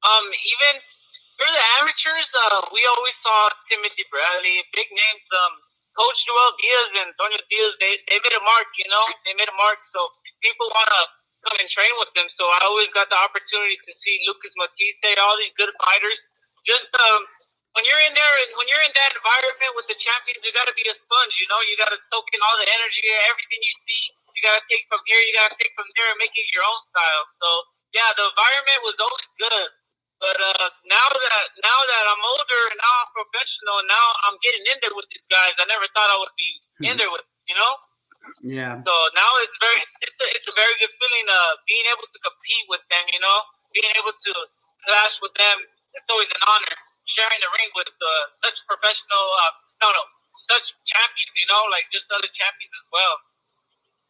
Um, 0.05 0.25
even 0.29 0.85
for 1.41 1.49
the 1.49 1.65
amateurs, 1.81 2.29
uh, 2.45 2.61
we 2.77 2.85
always 2.93 3.17
saw 3.25 3.49
Timothy 3.73 4.05
Bradley, 4.13 4.61
big 4.77 4.89
names. 4.93 5.25
Um, 5.33 5.65
Coach 5.97 6.19
Joel 6.27 6.53
Diaz 6.59 6.87
and 6.99 7.09
Antonio 7.09 7.41
Diaz, 7.49 7.73
they, 7.79 8.03
they 8.11 8.19
made 8.19 8.35
a 8.35 8.43
mark, 8.43 8.67
you 8.77 8.89
know, 8.91 9.07
they 9.25 9.33
made 9.39 9.49
a 9.49 9.57
mark. 9.57 9.79
So 9.95 10.11
people 10.43 10.67
want 10.75 10.91
to 10.91 11.03
come 11.47 11.57
and 11.57 11.71
train 11.71 11.95
with 12.03 12.11
them. 12.19 12.27
So 12.35 12.45
I 12.51 12.67
always 12.67 12.91
got 12.93 13.09
the 13.09 13.17
opportunity 13.17 13.79
to 13.79 13.93
see 14.03 14.21
Lucas 14.27 14.53
Matthysse, 14.59 15.17
all 15.23 15.39
these 15.39 15.55
good 15.55 15.71
fighters. 15.81 16.19
just 16.67 16.91
um, 16.99 17.23
when 17.75 17.83
you're 17.83 18.05
in 18.07 18.15
there 18.15 18.35
and 18.47 18.51
when 18.55 18.71
you're 18.71 18.87
in 18.87 18.95
that 18.95 19.11
environment 19.19 19.73
with 19.75 19.91
the 19.91 19.99
champions, 19.99 20.39
you 20.47 20.55
got 20.55 20.71
to 20.71 20.77
be 20.79 20.87
a 20.87 20.95
sponge. 20.95 21.35
You 21.43 21.51
know, 21.51 21.59
you 21.67 21.75
got 21.75 21.91
to 21.91 21.99
soak 22.11 22.27
in 22.31 22.39
all 22.39 22.57
the 22.63 22.71
energy, 22.71 23.03
everything 23.27 23.61
you 23.67 23.75
see. 23.83 24.05
You 24.39 24.41
got 24.47 24.63
to 24.63 24.65
take 24.71 24.87
from 24.87 25.03
here, 25.11 25.19
you 25.19 25.35
got 25.35 25.51
to 25.51 25.59
take 25.59 25.75
from 25.75 25.87
there, 25.99 26.07
and 26.11 26.19
make 26.23 26.35
it 26.35 26.47
your 26.55 26.63
own 26.63 26.81
style. 26.95 27.25
So 27.43 27.49
yeah, 27.95 28.11
the 28.15 28.31
environment 28.31 28.81
was 28.87 28.97
always 29.03 29.31
good. 29.43 29.69
But 30.23 30.39
uh, 30.39 30.67
now 30.87 31.07
that 31.11 31.47
now 31.67 31.81
that 31.83 32.05
I'm 32.07 32.23
older, 32.23 32.63
and 32.71 32.79
now 32.79 32.95
I'm 33.03 33.11
professional, 33.11 33.79
now 33.91 34.07
I'm 34.31 34.39
getting 34.47 34.63
in 34.71 34.79
there 34.79 34.95
with 34.95 35.11
these 35.11 35.27
guys. 35.27 35.55
I 35.59 35.67
never 35.67 35.87
thought 35.99 36.11
I 36.15 36.19
would 36.23 36.35
be 36.39 36.51
in 36.87 36.95
there 36.95 37.11
with 37.11 37.27
you 37.51 37.59
know. 37.59 37.73
Yeah. 38.41 38.79
So 38.87 38.95
now 39.19 39.31
it's 39.43 39.59
very 39.59 39.83
it's 40.07 40.19
a, 40.23 40.27
it's 40.31 40.47
a 40.47 40.55
very 40.55 40.75
good 40.79 40.95
feeling 41.03 41.27
uh 41.27 41.59
being 41.67 41.87
able 41.91 42.07
to 42.07 42.19
compete 42.23 42.67
with 42.71 42.83
them, 42.89 43.05
you 43.11 43.19
know, 43.19 43.39
being 43.75 43.91
able 43.99 44.15
to 44.15 44.33
clash 44.87 45.15
with 45.19 45.35
them. 45.35 45.59
It's 45.95 46.09
always 46.11 46.31
an 46.31 46.43
honor 46.47 46.75
sharing 47.15 47.41
the 47.41 47.51
ring 47.57 47.71
with 47.79 47.91
uh, 47.91 48.25
such 48.45 48.59
professional 48.67 49.25
uh, 49.41 49.53
no 49.83 49.89
no 49.95 50.03
such 50.51 50.67
champions, 50.87 51.35
you 51.39 51.49
know, 51.49 51.63
like 51.71 51.89
just 51.93 52.05
other 52.13 52.29
champions 52.37 52.75
as 52.75 52.87
well. 52.93 53.15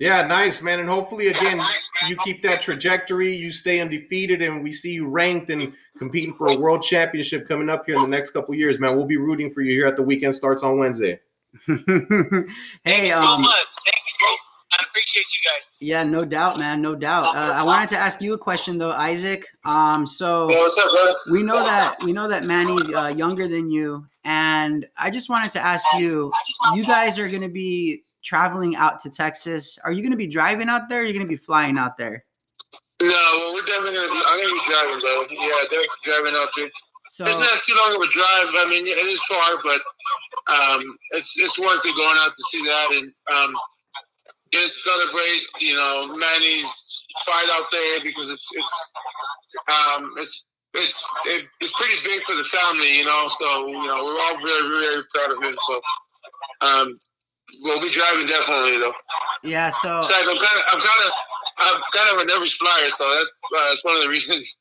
Yeah, 0.01 0.27
nice, 0.27 0.61
man. 0.61 0.81
And 0.81 0.89
hopefully, 0.89 1.29
again, 1.29 1.65
you 2.09 2.17
keep 2.17 2.43
that 2.43 2.61
trajectory. 2.61 3.33
You 3.33 3.53
stay 3.53 3.81
undefeated, 3.81 4.43
and 4.43 4.63
we 4.63 4.73
see 4.73 4.93
you 4.93 5.09
ranked 5.09 5.51
and 5.51 5.73
competing 5.99 6.35
for 6.35 6.49
a 6.49 6.57
world 6.57 6.83
championship 6.83 7.47
coming 7.47 7.71
up 7.71 7.87
here 7.87 7.95
in 7.95 8.03
the 8.03 8.09
next 8.09 8.31
couple 8.31 8.55
years, 8.57 8.81
man. 8.81 8.97
We'll 8.97 9.07
be 9.07 9.17
rooting 9.17 9.51
for 9.51 9.61
you 9.61 9.73
here 9.73 9.87
at 9.87 9.97
the 9.97 10.03
weekend 10.03 10.35
starts 10.35 10.65
on 10.65 10.79
Wednesday. 10.79 11.21
hey, 11.67 11.77
Thank 11.77 13.05
you 13.05 13.11
so 13.11 13.23
um, 13.23 13.43
much. 13.43 13.67
Thank 13.87 14.03
you, 14.03 14.15
bro. 14.19 14.35
I 14.79 14.85
appreciate 14.89 15.25
you 15.25 15.51
guys. 15.51 15.63
yeah, 15.81 16.03
no 16.03 16.25
doubt, 16.25 16.59
man, 16.59 16.83
no 16.83 16.95
doubt. 16.95 17.37
Uh, 17.37 17.53
I 17.55 17.63
wanted 17.63 17.89
to 17.91 17.99
ask 17.99 18.21
you 18.21 18.35
a 18.35 18.39
question 18.39 18.79
though, 18.79 18.91
Isaac. 18.91 19.47
Um, 19.65 20.07
so 20.07 20.47
what's 20.47 20.79
up, 20.79 20.91
brother? 20.91 21.15
we 21.31 21.43
know 21.43 21.63
that 21.65 21.97
we 22.05 22.13
know 22.13 22.29
that 22.29 22.45
Manny's 22.45 22.91
uh, 22.93 23.13
younger 23.17 23.49
than 23.49 23.71
you, 23.71 24.07
and 24.25 24.87
I 24.97 25.11
just 25.11 25.29
wanted 25.29 25.51
to 25.53 25.61
ask 25.61 25.85
you: 25.99 26.33
you 26.75 26.85
guys 26.85 27.19
are 27.19 27.29
going 27.29 27.43
to 27.43 27.49
be 27.49 28.03
traveling 28.25 28.77
out 28.77 29.01
to 29.01 29.11
Texas. 29.11 29.79
Are 29.85 29.93
you 29.93 30.03
going 30.03 30.13
to 30.13 30.17
be 30.17 30.27
driving 30.27 30.69
out 30.69 30.89
there? 30.89 31.01
Or 31.01 31.03
are 31.03 31.07
you 31.07 31.13
going 31.13 31.27
to 31.27 31.29
be 31.29 31.37
flying 31.37 31.77
out 31.79 31.97
there? 31.99 32.25
No, 33.03 33.09
well, 33.09 33.53
we're 33.53 33.67
definitely 33.67 33.95
gonna 33.95 34.09
be. 34.09 34.23
I'm 34.25 34.41
gonna 34.41 34.55
be 34.55 34.61
driving, 34.71 35.01
bro. 35.01 35.27
Yeah, 35.31 35.63
definitely 35.65 35.89
driving 36.07 36.35
out 36.41 36.49
there. 36.57 36.71
So 37.11 37.27
It's 37.27 37.39
not 37.39 37.61
too 37.63 37.75
long 37.77 37.97
of 37.97 38.01
a 38.01 38.11
drive. 38.11 38.49
I 38.65 38.67
mean, 38.71 38.87
it 38.87 38.97
is 39.07 39.23
far, 39.25 39.59
but 39.63 39.81
um, 40.49 40.97
it's 41.11 41.35
it's 41.37 41.59
worth 41.59 41.85
it 41.85 41.95
going 41.97 42.17
out 42.21 42.33
to 42.33 42.43
see 42.51 42.63
that 42.63 42.89
and 42.93 43.13
um, 43.35 43.55
just 44.55 44.85
celebrate. 44.85 45.43
You 45.61 45.77
know, 45.77 46.17
Manny's 46.17 47.03
fight 47.27 47.49
out 47.53 47.67
there 47.71 48.01
because 48.03 48.31
it's 48.31 48.49
it's 48.55 48.93
um, 49.69 50.15
it's 50.19 50.47
it's 50.75 51.05
it, 51.27 51.47
it's 51.61 51.73
pretty 51.73 52.01
big 52.05 52.25
for 52.25 52.35
the 52.35 52.45
family. 52.45 52.99
You 52.99 53.05
know, 53.05 53.27
so 53.29 53.67
you 53.69 53.87
know 53.87 54.05
we're 54.05 54.21
all 54.21 54.39
very 54.45 54.81
very 54.81 55.03
proud 55.15 55.37
of 55.37 55.43
him. 55.43 55.57
So 55.63 55.81
um, 56.61 56.99
we'll 57.63 57.81
be 57.81 57.91
driving 57.91 58.27
definitely 58.27 58.79
though. 58.79 58.95
yeah, 59.43 59.71
so 59.71 60.03
So 60.03 60.15
I'm 60.15 60.25
kind 60.25 60.39
of 60.39 60.63
I'm 60.73 60.81
kind 60.81 61.03
of 61.07 61.13
I'm 61.59 61.81
kind 61.93 62.17
of 62.17 62.23
a 62.23 62.27
nervous 62.27 62.55
flyer, 62.55 62.91
so 62.91 63.05
that's 63.17 63.33
uh, 63.57 63.69
that's 63.69 63.85
one 63.85 63.97
of 63.97 64.03
the 64.03 64.09
reasons. 64.09 64.61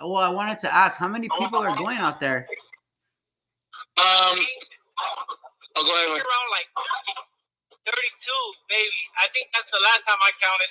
well, 0.00 0.16
I 0.16 0.28
wanted 0.28 0.58
to 0.58 0.74
ask 0.74 0.98
how 0.98 1.08
many 1.08 1.28
people 1.38 1.58
are 1.58 1.76
going 1.76 1.98
out 1.98 2.20
there? 2.20 2.46
Um, 3.98 4.38
oh, 5.76 5.82
go 5.82 5.94
ahead. 5.94 6.08
We're 6.08 6.14
man. 6.14 6.20
around 6.20 6.50
like 6.52 6.68
32, 7.96 8.04
maybe. 8.70 9.00
I 9.16 9.26
think 9.32 9.48
that's 9.56 9.70
the 9.72 9.80
last 9.80 10.02
time 10.06 10.20
I 10.20 10.30
counted. 10.40 10.70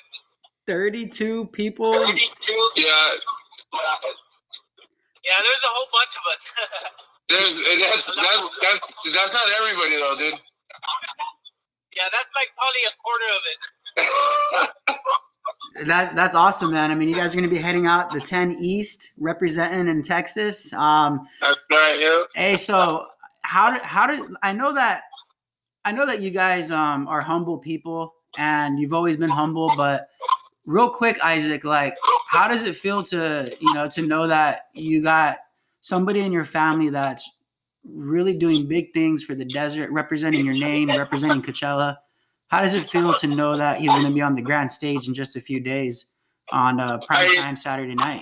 Thirty-two 0.68 1.48
people. 1.54 1.94
32. 1.94 2.22
Yeah, 2.78 2.86
Yeah, 5.26 5.38
there's 5.42 5.64
a 5.66 5.72
whole 5.74 5.90
bunch 5.94 6.14
of 6.18 6.24
us. 6.30 6.42
there's 7.30 7.56
that's 7.82 8.16
that's 8.16 8.46
that's 8.62 8.94
that's 9.14 9.34
not 9.34 9.44
everybody 9.62 9.98
though, 9.98 10.16
dude. 10.18 10.34
yeah, 11.98 12.10
that's 12.12 12.30
like 12.34 12.50
probably 12.58 12.84
a 12.86 12.94
quarter 13.02 13.30
of 13.34 13.42
it. 13.52 13.60
That 15.86 16.16
that's 16.16 16.36
awesome, 16.36 16.72
man. 16.72 16.90
I 16.90 16.96
mean, 16.96 17.10
you 17.10 17.16
guys 17.16 17.34
are 17.34 17.38
going 17.38 17.50
to 17.50 17.54
be 17.54 17.62
heading 17.62 17.86
out 17.86 18.14
the 18.14 18.22
10 18.22 18.56
East, 18.60 19.12
representing 19.20 19.90
in 19.90 20.02
Texas. 20.02 20.72
Um, 20.74 21.28
That's 21.42 21.68
right. 21.70 21.98
Yeah. 22.00 22.24
hey, 22.34 22.56
so 22.56 23.08
how 23.42 23.72
did 23.72 23.82
how 23.82 24.08
did 24.08 24.22
I 24.42 24.54
know 24.54 24.74
that? 24.74 25.02
I 25.86 25.92
know 25.92 26.06
that 26.08 26.20
you 26.20 26.32
guys 26.32 26.72
um, 26.72 27.08
are 27.08 27.22
humble 27.22 27.60
people, 27.60 28.16
and 28.38 28.80
you've 28.80 28.94
always 28.94 29.18
been 29.18 29.30
humble. 29.30 29.72
But 29.78 30.10
real 30.66 30.90
quick, 30.90 31.24
Isaac, 31.24 31.64
like, 31.64 31.96
how 32.28 32.48
does 32.48 32.64
it 32.64 32.76
feel 32.76 33.04
to 33.04 33.56
you 33.60 33.74
know 33.74 33.88
to 33.90 34.02
know 34.02 34.28
that 34.28 34.64
you 34.74 35.02
got 35.04 35.38
somebody 35.82 36.22
in 36.22 36.32
your 36.32 36.44
family 36.44 36.90
that's 36.90 37.30
really 37.88 38.34
doing 38.34 38.68
big 38.68 38.94
things 38.94 39.24
for 39.24 39.36
the 39.36 39.46
desert, 39.46 39.92
representing 39.92 40.44
your 40.44 40.56
name, 40.56 40.90
representing 40.90 41.44
Coachella? 41.44 41.98
How 42.48 42.62
does 42.62 42.74
it 42.74 42.90
feel 42.90 43.14
to 43.14 43.28
know 43.28 43.56
that 43.58 43.78
he's 43.78 43.92
going 43.92 44.06
to 44.06 44.12
be 44.12 44.22
on 44.22 44.34
the 44.34 44.42
grand 44.42 44.72
stage 44.72 45.08
in 45.08 45.14
just 45.14 45.36
a 45.36 45.40
few 45.40 45.60
days 45.60 46.08
on 46.52 46.80
uh, 46.80 46.98
prime 47.06 47.32
time 47.36 47.56
Saturday 47.56 47.96
night? 47.96 48.22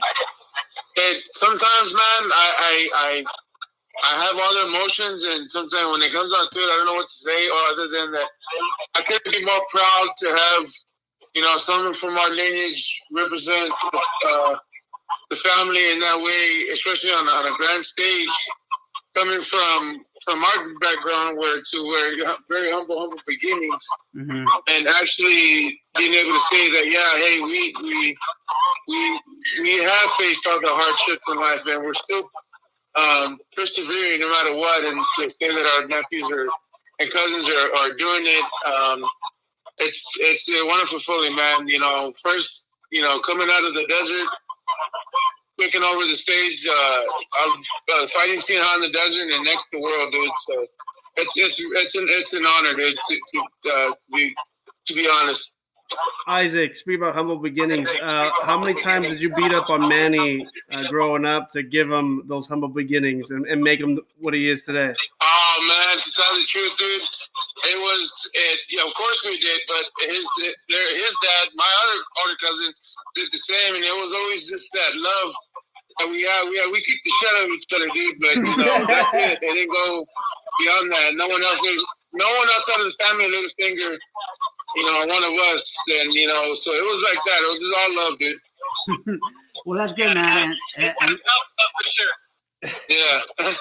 It 0.96 1.24
sometimes, 1.32 1.94
man, 1.94 2.02
I 2.02 2.54
I 2.60 2.90
I, 2.94 3.24
I 4.04 4.28
have 4.28 4.36
all 4.36 4.54
the 4.54 4.78
emotions, 4.78 5.24
and 5.24 5.50
sometimes 5.50 5.92
when 5.92 6.02
it 6.02 6.12
comes 6.12 6.34
out 6.38 6.52
to 6.52 6.60
it, 6.60 6.64
I 6.64 6.76
don't 6.78 6.88
know 6.88 6.94
what 6.96 7.08
to 7.08 7.16
say, 7.16 7.48
or 7.48 7.60
other 7.72 7.88
than 7.88 8.12
that, 8.12 8.28
I 8.96 9.02
couldn't 9.02 9.32
be 9.32 9.46
more 9.46 9.64
proud 9.70 10.08
to 10.18 10.28
have, 10.28 10.70
you 11.34 11.42
know, 11.42 11.56
someone 11.58 11.94
from 11.94 12.18
our 12.18 12.30
lineage 12.30 13.02
represent 13.12 13.74
the, 13.92 14.02
uh, 14.30 14.56
the 15.30 15.38
family 15.38 15.92
in 15.94 16.00
that 16.00 16.18
way, 16.20 16.68
especially 16.74 17.12
on, 17.12 17.30
on 17.30 17.54
a 17.54 17.56
grand 17.58 17.86
stage, 17.86 18.30
coming 19.16 19.42
from 19.42 20.04
from 20.24 20.42
our 20.42 20.74
background, 20.80 21.38
where 21.38 21.62
to 21.62 21.84
where 21.84 22.36
very 22.50 22.72
humble, 22.72 23.00
humble 23.00 23.20
beginnings, 23.28 23.86
hmm 24.14 24.46
and 24.70 24.88
actually 24.88 25.80
being 25.98 26.14
able 26.14 26.34
to 26.34 26.40
say 26.40 26.72
that, 26.72 26.86
yeah, 26.88 27.12
hey, 27.24 27.40
we 27.42 27.74
we 27.84 28.18
we 28.88 29.20
we 29.62 29.84
have 29.84 30.10
faced 30.20 30.46
all 30.48 30.60
the 30.60 30.68
hardships 30.70 31.28
in 31.30 31.38
life, 31.38 31.62
and 31.68 31.84
we're 31.84 31.94
still 31.94 32.30
um, 32.96 33.40
persevering 33.56 34.20
no 34.20 34.30
matter 34.30 34.56
what. 34.56 34.84
And 34.86 35.04
to 35.20 35.30
say 35.30 35.50
that 35.50 35.82
our 35.82 35.88
nephews 35.88 36.30
are 36.32 36.48
and 37.00 37.12
cousins 37.12 37.50
are, 37.50 37.76
are 37.78 37.94
doing 37.98 38.24
it, 38.24 38.46
um, 38.72 39.04
it's 39.80 40.08
it's 40.20 40.50
a 40.50 40.66
wonderful 40.66 41.00
feeling, 41.00 41.36
man. 41.36 41.68
You 41.68 41.80
know, 41.80 42.14
first, 42.22 42.68
you 42.92 43.02
know, 43.02 43.20
coming 43.20 43.48
out 43.50 43.64
of 43.66 43.74
the 43.74 43.86
desert, 43.88 44.28
taking 45.60 45.84
over 45.84 46.06
the 46.06 46.16
stage, 46.16 46.66
uh, 46.68 47.02
uh, 47.96 48.08
fighting 48.08 48.40
scene 48.40 48.62
in 48.76 48.82
the 48.82 48.90
desert, 48.90 49.32
and 49.32 49.44
next 49.44 49.70
the 49.72 49.80
world, 49.80 50.12
dude. 50.12 50.32
So 50.48 50.66
it's 51.18 51.34
it's 51.38 51.60
it's 51.60 51.96
an 51.96 52.06
it's 52.10 52.34
an 52.34 52.46
honor, 52.46 52.76
dude, 52.76 52.96
to 53.10 53.16
to, 53.16 53.72
uh, 53.72 53.90
to 53.90 54.12
be 54.14 54.36
to 54.88 54.94
be 54.94 55.08
honest. 55.10 55.52
Isaac, 56.28 56.76
speak 56.76 56.98
about 56.98 57.16
humble 57.16 57.38
beginnings. 57.38 57.90
Uh, 58.02 58.32
how 58.44 58.58
many 58.58 58.74
times 58.74 59.10
did 59.10 59.20
you 59.20 59.34
beat 59.36 59.52
up 59.52 59.70
on 59.70 59.90
Manny 59.90 60.48
uh, 60.72 60.88
growing 60.90 61.26
up 61.26 61.50
to 61.50 61.64
give 61.64 61.92
him 61.92 62.24
those 62.28 62.48
humble 62.48 62.70
beginnings 62.70 63.32
and, 63.32 63.46
and 63.48 63.62
make 63.62 63.80
him 63.80 64.00
what 64.20 64.34
he 64.34 64.50
is 64.50 64.64
today? 64.64 64.94
Oh 65.22 65.56
man, 65.68 66.02
to 66.02 66.12
tell 66.12 66.34
the 66.36 66.46
truth, 66.46 66.72
dude, 66.78 67.02
it 67.02 67.78
was 67.78 68.30
it. 68.34 68.60
You 68.70 68.78
know, 68.78 68.88
of 68.88 68.94
course 68.94 69.22
we 69.26 69.38
did, 69.38 69.60
but 69.68 69.86
his 70.08 70.28
their 70.70 70.96
his 70.96 71.16
dad, 71.22 71.50
my 71.56 71.72
other 71.84 72.04
older 72.24 72.38
cousin, 72.40 72.74
did 73.16 73.30
the 73.32 73.38
same, 73.38 73.76
and 73.76 73.84
it 73.84 74.02
was 74.02 74.14
always 74.14 74.50
just 74.50 74.72
that 74.74 74.96
love. 74.96 75.34
And 76.00 76.12
we 76.12 76.24
had, 76.24 76.50
we 76.50 76.58
had, 76.58 76.72
we 76.72 76.82
kicked 76.82 77.06
the 77.06 77.12
shit 77.22 77.30
out 77.38 77.46
of 77.46 77.52
each 77.52 77.70
other, 77.76 77.88
dude. 77.94 78.20
But 78.20 78.36
you 78.36 78.58
know, 78.58 78.86
that's 78.88 79.14
it. 79.14 79.40
They 79.42 79.54
didn't 79.54 79.72
go 79.72 80.06
beyond 80.60 80.92
that. 80.92 81.12
No 81.16 81.28
one 81.28 81.44
else, 81.44 81.60
no 82.14 82.26
one 82.26 82.48
outside 82.56 82.80
of 82.80 82.86
the 82.86 82.98
family 83.04 83.30
lit 83.30 83.46
a 83.46 83.56
finger. 83.56 84.00
You 84.76 84.84
know, 84.86 85.00
one 85.14 85.24
of 85.24 85.34
us. 85.54 85.76
Then 85.88 86.12
you 86.12 86.28
know, 86.28 86.54
so 86.54 86.72
it 86.72 86.82
was 86.84 87.04
like 87.10 87.24
that. 87.26 87.40
It 87.42 87.50
was 87.54 87.62
just 87.62 87.76
all 87.80 87.96
love, 88.10 88.20
dude. 88.20 89.20
Well, 89.66 89.80
that's 89.80 89.94
good, 89.94 90.14
man. 90.16 90.58
And, 90.76 90.86
It's 90.88 90.98
and- 91.02 91.12
myself, 91.12 91.46
for 91.78 92.74
sure. 92.76 92.82
Yeah. 92.90 93.22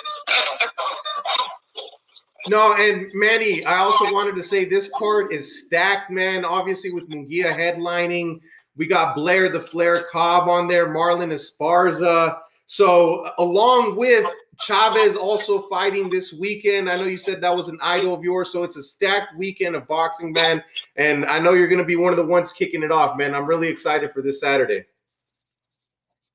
No, 2.49 2.75
and 2.75 3.07
Manny, 3.15 3.65
I 3.65 3.79
also 3.79 4.13
wanted 4.13 4.35
to 4.35 4.43
say 4.43 4.65
this 4.65 4.91
card 4.99 5.33
is 5.33 5.65
stacked, 5.65 6.11
man. 6.11 6.45
Obviously, 6.45 6.91
with 6.91 7.09
Munguia 7.09 7.55
headlining, 7.57 8.41
we 8.77 8.89
got 8.89 9.15
Blair 9.15 9.49
the 9.49 9.61
Flair 9.61 10.07
Cobb 10.11 10.49
on 10.49 10.67
there, 10.67 10.89
Marlen 10.89 11.31
Esparza. 11.33 12.39
So, 12.67 13.31
along 13.39 13.95
with 13.95 14.27
Chavez 14.65 15.17
also 15.17 15.63
fighting 15.63 16.09
this 16.09 16.33
weekend. 16.33 16.89
I 16.91 16.97
know 16.97 17.05
you 17.05 17.17
said 17.17 17.41
that 17.41 17.55
was 17.55 17.69
an 17.69 17.79
idol 17.83 18.15
of 18.15 18.23
yours, 18.23 18.53
so 18.53 18.63
it's 18.63 18.77
a 18.77 18.83
stacked 18.83 19.37
weekend 19.37 19.75
of 19.75 19.87
boxing, 19.89 20.33
man. 20.33 20.63
And 20.97 21.25
I 21.27 21.39
know 21.39 21.53
you're 21.53 21.69
going 21.69 21.79
to 21.79 21.85
be 21.85 21.97
one 21.97 22.13
of 22.13 22.17
the 22.17 22.27
ones 22.27 22.53
kicking 22.53 22.83
it 22.83 22.93
off, 22.93 23.17
man. 23.17 23.35
I'm 23.35 23.47
really 23.47 23.69
excited 23.69 24.13
for 24.13 24.23
this 24.23 24.41
Saturday. 24.41 24.85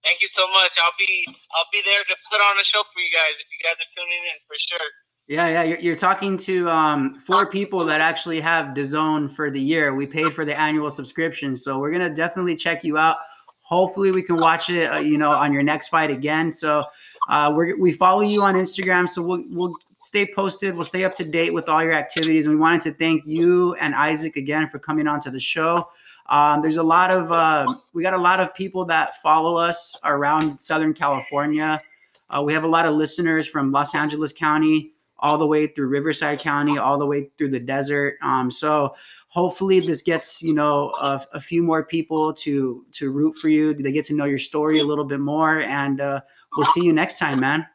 Thank 0.03 0.21
you 0.21 0.29
so 0.37 0.47
much. 0.51 0.71
I'll 0.81 0.91
be 0.97 1.25
I'll 1.55 1.65
be 1.73 1.81
there 1.85 2.01
to 2.01 2.15
put 2.31 2.39
on 2.39 2.57
a 2.57 2.63
show 2.63 2.81
for 2.93 2.99
you 3.01 3.11
guys 3.13 3.31
if 3.39 3.47
you 3.51 3.59
guys 3.61 3.73
are 3.73 3.91
tuning 3.93 4.23
in 4.31 4.39
for 4.47 4.55
sure. 4.69 4.87
yeah, 5.27 5.47
yeah, 5.49 5.63
you're, 5.63 5.79
you're 5.79 5.95
talking 5.97 6.37
to 6.37 6.69
um, 6.69 7.19
four 7.19 7.45
people 7.45 7.83
that 7.83 7.99
actually 7.99 8.39
have 8.39 8.67
DAZN 8.67 9.29
for 9.31 9.49
the 9.51 9.59
year. 9.59 9.93
We 9.93 10.07
paid 10.07 10.33
for 10.33 10.45
the 10.45 10.57
annual 10.57 10.91
subscription, 10.91 11.57
so 11.57 11.79
we're 11.79 11.91
gonna 11.91 12.13
definitely 12.13 12.55
check 12.55 12.85
you 12.85 12.97
out. 12.97 13.17
Hopefully, 13.63 14.13
we 14.13 14.21
can 14.21 14.37
watch 14.37 14.69
it, 14.69 14.85
uh, 14.85 14.99
you 14.99 15.17
know, 15.17 15.31
on 15.31 15.51
your 15.51 15.63
next 15.63 15.89
fight 15.89 16.09
again. 16.09 16.53
So, 16.53 16.85
Uh, 17.27 17.53
we 17.77 17.91
follow 17.91 18.21
you 18.21 18.41
on 18.41 18.55
Instagram, 18.55 19.07
so 19.07 19.21
we'll 19.21 19.43
we'll 19.49 19.73
stay 20.01 20.25
posted. 20.25 20.73
We'll 20.73 20.85
stay 20.85 21.03
up 21.03 21.15
to 21.15 21.23
date 21.23 21.53
with 21.53 21.67
all 21.69 21.83
your 21.83 21.93
activities. 21.93 22.45
And 22.45 22.55
we 22.55 22.59
wanted 22.59 22.81
to 22.81 22.93
thank 22.93 23.25
you 23.25 23.73
and 23.75 23.93
Isaac 23.93 24.37
again 24.37 24.69
for 24.69 24.79
coming 24.79 25.07
on 25.07 25.19
to 25.21 25.31
the 25.31 25.39
show. 25.39 25.89
Um, 26.27 26.61
there's 26.61 26.77
a 26.77 26.83
lot 26.83 27.11
of 27.11 27.31
uh, 27.31 27.73
we 27.93 28.03
got 28.03 28.13
a 28.13 28.21
lot 28.21 28.39
of 28.39 28.53
people 28.53 28.85
that 28.85 29.21
follow 29.21 29.55
us 29.55 29.97
around 30.03 30.59
Southern 30.61 30.93
California. 30.93 31.81
Uh, 32.29 32.43
we 32.45 32.53
have 32.53 32.63
a 32.63 32.67
lot 32.67 32.85
of 32.85 32.95
listeners 32.95 33.47
from 33.47 33.71
Los 33.71 33.95
Angeles 33.95 34.33
County 34.33 34.91
all 35.19 35.37
the 35.37 35.47
way 35.47 35.67
through 35.67 35.87
Riverside 35.87 36.39
County, 36.39 36.77
all 36.77 36.97
the 36.97 37.05
way 37.05 37.29
through 37.37 37.49
the 37.49 37.59
desert. 37.59 38.17
Um, 38.21 38.51
so 38.51 38.95
hopefully 39.27 39.79
this 39.79 40.01
gets 40.01 40.41
you 40.41 40.53
know 40.53 40.91
a, 41.01 41.21
a, 41.33 41.39
few 41.39 41.61
more 41.61 41.83
people 41.83 42.33
to 42.33 42.85
to 42.93 43.11
root 43.11 43.37
for 43.37 43.49
you. 43.49 43.73
They 43.73 43.91
get 43.91 44.05
to 44.05 44.15
know 44.15 44.25
your 44.25 44.39
story 44.39 44.79
a 44.79 44.83
little 44.83 45.05
bit 45.05 45.19
more, 45.19 45.59
and 45.59 46.01
uh, 46.01 46.21
we'll 46.55 46.67
see 46.67 46.83
you 46.83 46.93
next 46.93 47.19
time, 47.19 47.39
man. 47.39 47.67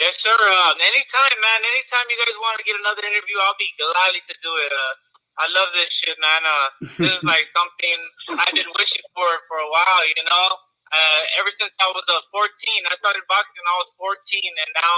Yes, 0.00 0.14
sir. 0.24 0.34
Uh, 0.34 0.72
anytime, 0.80 1.36
man. 1.38 1.60
Anytime 1.62 2.06
you 2.10 2.18
guys 2.18 2.34
want 2.40 2.58
to 2.58 2.64
get 2.64 2.76
another 2.80 3.04
interview, 3.06 3.38
I'll 3.44 3.60
be 3.60 3.70
glad 3.78 4.12
to 4.16 4.34
do 4.42 4.52
it. 4.66 4.72
Uh, 4.72 4.94
I 5.38 5.46
love 5.52 5.70
this 5.72 5.88
shit, 6.02 6.16
man. 6.20 6.42
Uh, 6.44 6.68
this 6.98 7.12
is 7.16 7.22
like 7.24 7.48
something 7.56 7.98
I've 8.36 8.56
been 8.56 8.72
wishing 8.74 9.04
for 9.14 9.28
for 9.48 9.58
a 9.62 9.68
while, 9.70 10.02
you 10.08 10.24
know. 10.26 10.46
Uh, 10.92 11.20
ever 11.40 11.48
since 11.56 11.72
I 11.80 11.88
was 11.88 12.04
uh, 12.04 12.20
14, 12.36 12.52
I 12.84 13.00
started 13.00 13.24
boxing 13.24 13.64
when 13.64 13.72
I 13.72 13.80
was 13.80 13.88
14, 13.96 14.12
and 14.44 14.70
now 14.76 14.96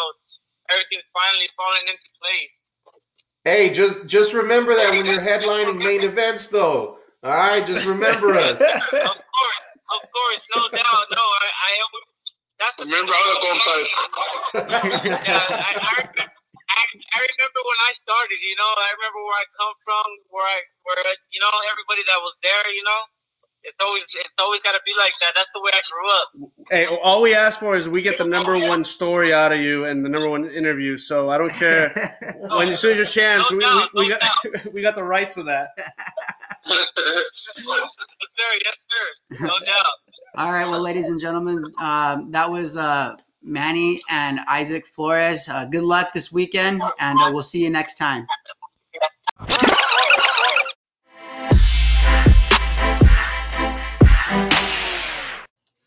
everything's 0.74 1.06
finally 1.14 1.46
falling 1.54 1.86
into 1.86 2.08
place. 2.18 2.54
Hey, 3.44 3.74
just 3.74 4.06
just 4.06 4.34
remember 4.34 4.74
that 4.76 4.92
when 4.92 5.06
you're 5.06 5.20
headlining 5.20 5.78
main 5.78 6.02
events, 6.02 6.48
though. 6.48 6.98
All 7.24 7.34
right, 7.34 7.66
just 7.66 7.86
remember 7.86 8.34
us. 8.40 8.60
of 8.62 8.68
course, 8.88 9.64
of 9.90 10.02
course, 10.14 10.42
no 10.56 10.62
doubt. 10.70 11.06
No, 11.10 11.24
I, 11.24 11.48
I 11.50 11.70
that's 12.62 12.78
remember 12.80 13.12
all 13.12 13.28
the 13.34 13.40
compas. 13.44 13.88
yeah, 15.26 15.44
I, 15.50 15.72
I, 15.76 15.96
I, 16.16 16.82
I 16.86 17.20
remember 17.20 17.60
when 17.66 17.80
I 17.84 17.92
started. 18.06 18.38
You 18.40 18.56
know, 18.56 18.70
I 18.78 18.90
remember 18.96 19.20
where 19.26 19.38
I 19.42 19.46
come 19.60 19.74
from, 19.84 20.06
where 20.30 20.46
I, 20.46 20.58
where 20.86 20.98
you 21.34 21.40
know, 21.42 21.52
everybody 21.68 22.06
that 22.08 22.20
was 22.22 22.34
there. 22.46 22.64
You 22.72 22.84
know, 22.86 23.00
it's 23.64 23.76
always 23.80 24.02
it's 24.02 24.28
always 24.38 24.60
got 24.62 24.72
to 24.72 24.80
be 24.84 24.92
like 24.98 25.12
that. 25.20 25.32
That's 25.34 25.48
the 25.54 25.60
way 25.60 25.70
I 25.72 25.80
grew 25.90 26.10
up. 26.10 26.52
Hey, 26.70 26.98
all 27.02 27.22
we 27.22 27.34
ask 27.34 27.58
for 27.58 27.76
is 27.76 27.88
we 27.88 28.02
get 28.02 28.18
the 28.18 28.24
number 28.24 28.58
one 28.58 28.84
story 28.84 29.32
out 29.32 29.52
of 29.52 29.60
you 29.60 29.84
and 29.86 30.04
the 30.04 30.08
number 30.08 30.28
one 30.28 30.48
interview. 30.50 30.96
So 30.96 31.30
I 31.30 31.38
don't 31.38 31.52
care 31.52 31.90
when 32.56 32.68
you 32.68 32.76
see 32.76 32.94
your 32.94 33.04
chance. 33.04 33.50
No 33.50 33.56
we, 33.56 33.62
doubt, 33.62 33.88
we, 33.94 34.02
we 34.02 34.08
no 34.08 34.16
got 34.16 34.72
we 34.74 34.82
got 34.82 34.94
the 34.94 35.04
rights 35.04 35.34
to 35.34 35.42
that. 35.44 35.70
yes, 36.66 36.86
sir. 36.96 38.50
Yes, 38.64 38.74
sir. 38.90 39.46
No 39.46 39.58
doubt. 39.58 39.86
All 40.36 40.50
right, 40.50 40.66
well, 40.66 40.80
ladies 40.80 41.10
and 41.10 41.20
gentlemen, 41.20 41.64
um, 41.78 42.32
that 42.32 42.50
was 42.50 42.76
uh, 42.76 43.14
Manny 43.40 44.00
and 44.10 44.40
Isaac 44.48 44.84
Flores. 44.84 45.48
Uh, 45.48 45.64
good 45.64 45.84
luck 45.84 46.12
this 46.12 46.32
weekend, 46.32 46.82
and 46.98 47.18
uh, 47.20 47.30
we'll 47.32 47.42
see 47.42 47.62
you 47.62 47.70
next 47.70 47.96
time. 47.98 48.26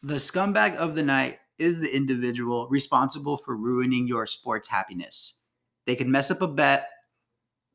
The 0.08 0.14
scumbag 0.14 0.78
of 0.78 0.96
the 0.96 1.04
night 1.04 1.40
is 1.58 1.82
the 1.82 1.94
individual 1.94 2.70
responsible 2.70 3.36
for 3.36 3.58
ruining 3.58 4.08
your 4.08 4.26
sports 4.26 4.70
happiness. 4.70 5.42
They 5.86 5.98
can 5.98 6.10
mess 6.10 6.32
up 6.32 6.42
a 6.42 6.48
bet, 6.48 6.88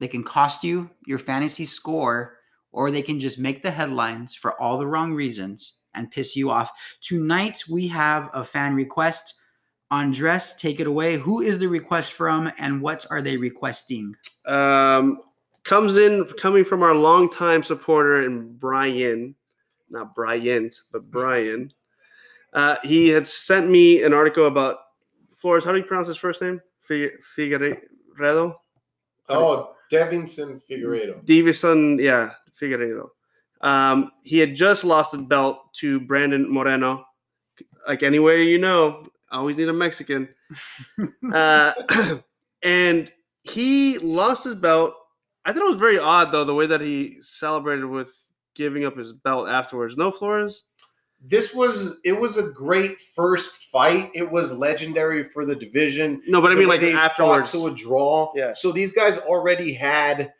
they 0.00 0.08
can 0.08 0.24
cost 0.24 0.64
you 0.64 0.88
your 1.04 1.18
fantasy 1.18 1.66
score, 1.66 2.38
or 2.72 2.90
they 2.90 3.02
can 3.02 3.20
just 3.20 3.38
make 3.38 3.62
the 3.62 3.70
headlines 3.70 4.34
for 4.34 4.58
all 4.58 4.78
the 4.78 4.86
wrong 4.86 5.12
reasons 5.12 5.80
and 5.92 6.10
piss 6.10 6.34
you 6.34 6.48
off. 6.48 6.72
Tonight, 7.02 7.64
we 7.70 7.88
have 7.88 8.30
a 8.32 8.44
fan 8.44 8.74
request. 8.74 9.34
Andres, 9.90 10.54
take 10.54 10.80
it 10.80 10.86
away. 10.86 11.18
Who 11.18 11.42
is 11.42 11.58
the 11.58 11.68
request 11.68 12.14
from 12.14 12.50
and 12.58 12.80
what 12.80 13.04
are 13.10 13.20
they 13.20 13.36
requesting? 13.36 14.14
Um, 14.46 15.20
comes 15.64 15.98
in 15.98 16.24
coming 16.40 16.64
from 16.64 16.82
our 16.82 16.94
longtime 16.94 17.62
supporter 17.62 18.22
and 18.22 18.58
Brian, 18.58 19.34
not 19.90 20.14
Bryant, 20.14 20.80
but 20.90 21.10
Brian. 21.10 21.74
Uh, 22.52 22.76
he 22.82 23.08
had 23.08 23.26
sent 23.26 23.68
me 23.68 24.02
an 24.02 24.12
article 24.12 24.46
about 24.46 24.78
Flores. 25.34 25.64
How 25.64 25.72
do 25.72 25.78
you 25.78 25.84
pronounce 25.84 26.08
his 26.08 26.16
first 26.16 26.42
name? 26.42 26.60
Figueiredo. 26.88 28.54
Oh, 29.28 29.74
Deiveson 29.90 30.60
Figueiredo. 30.68 31.24
Davison, 31.24 31.98
yeah, 31.98 32.32
Figueiredo. 32.60 33.08
Um, 33.60 34.10
he 34.22 34.38
had 34.38 34.54
just 34.54 34.84
lost 34.84 35.12
the 35.12 35.18
belt 35.18 35.72
to 35.74 36.00
Brandon 36.00 36.50
Moreno. 36.50 37.04
Like 37.86 38.02
anywhere 38.02 38.38
you 38.38 38.58
know, 38.58 39.04
I 39.30 39.36
always 39.36 39.58
need 39.58 39.68
a 39.68 39.72
Mexican. 39.72 40.28
uh, 41.32 41.72
and 42.62 43.12
he 43.42 43.98
lost 43.98 44.44
his 44.44 44.54
belt. 44.54 44.94
I 45.44 45.52
thought 45.52 45.62
it 45.62 45.70
was 45.70 45.78
very 45.78 45.98
odd 45.98 46.32
though 46.32 46.44
the 46.44 46.54
way 46.54 46.66
that 46.66 46.80
he 46.80 47.18
celebrated 47.20 47.86
with 47.86 48.16
giving 48.54 48.84
up 48.84 48.96
his 48.96 49.12
belt 49.12 49.48
afterwards. 49.48 49.96
No 49.96 50.10
Flores 50.10 50.64
this 51.24 51.54
was 51.54 51.96
it 52.04 52.12
was 52.12 52.36
a 52.36 52.50
great 52.50 53.00
first 53.00 53.70
fight. 53.70 54.10
It 54.14 54.28
was 54.28 54.52
legendary 54.52 55.24
for 55.24 55.44
the 55.44 55.54
division. 55.54 56.22
No, 56.26 56.40
but 56.40 56.50
I 56.50 56.54
mean 56.54 56.68
like 56.68 56.82
afterwards 56.82 57.52
to 57.52 57.68
a 57.68 57.70
draw. 57.70 58.32
Yeah. 58.34 58.52
So 58.54 58.72
these 58.72 58.92
guys 58.92 59.18
already 59.18 59.72
had 59.72 60.32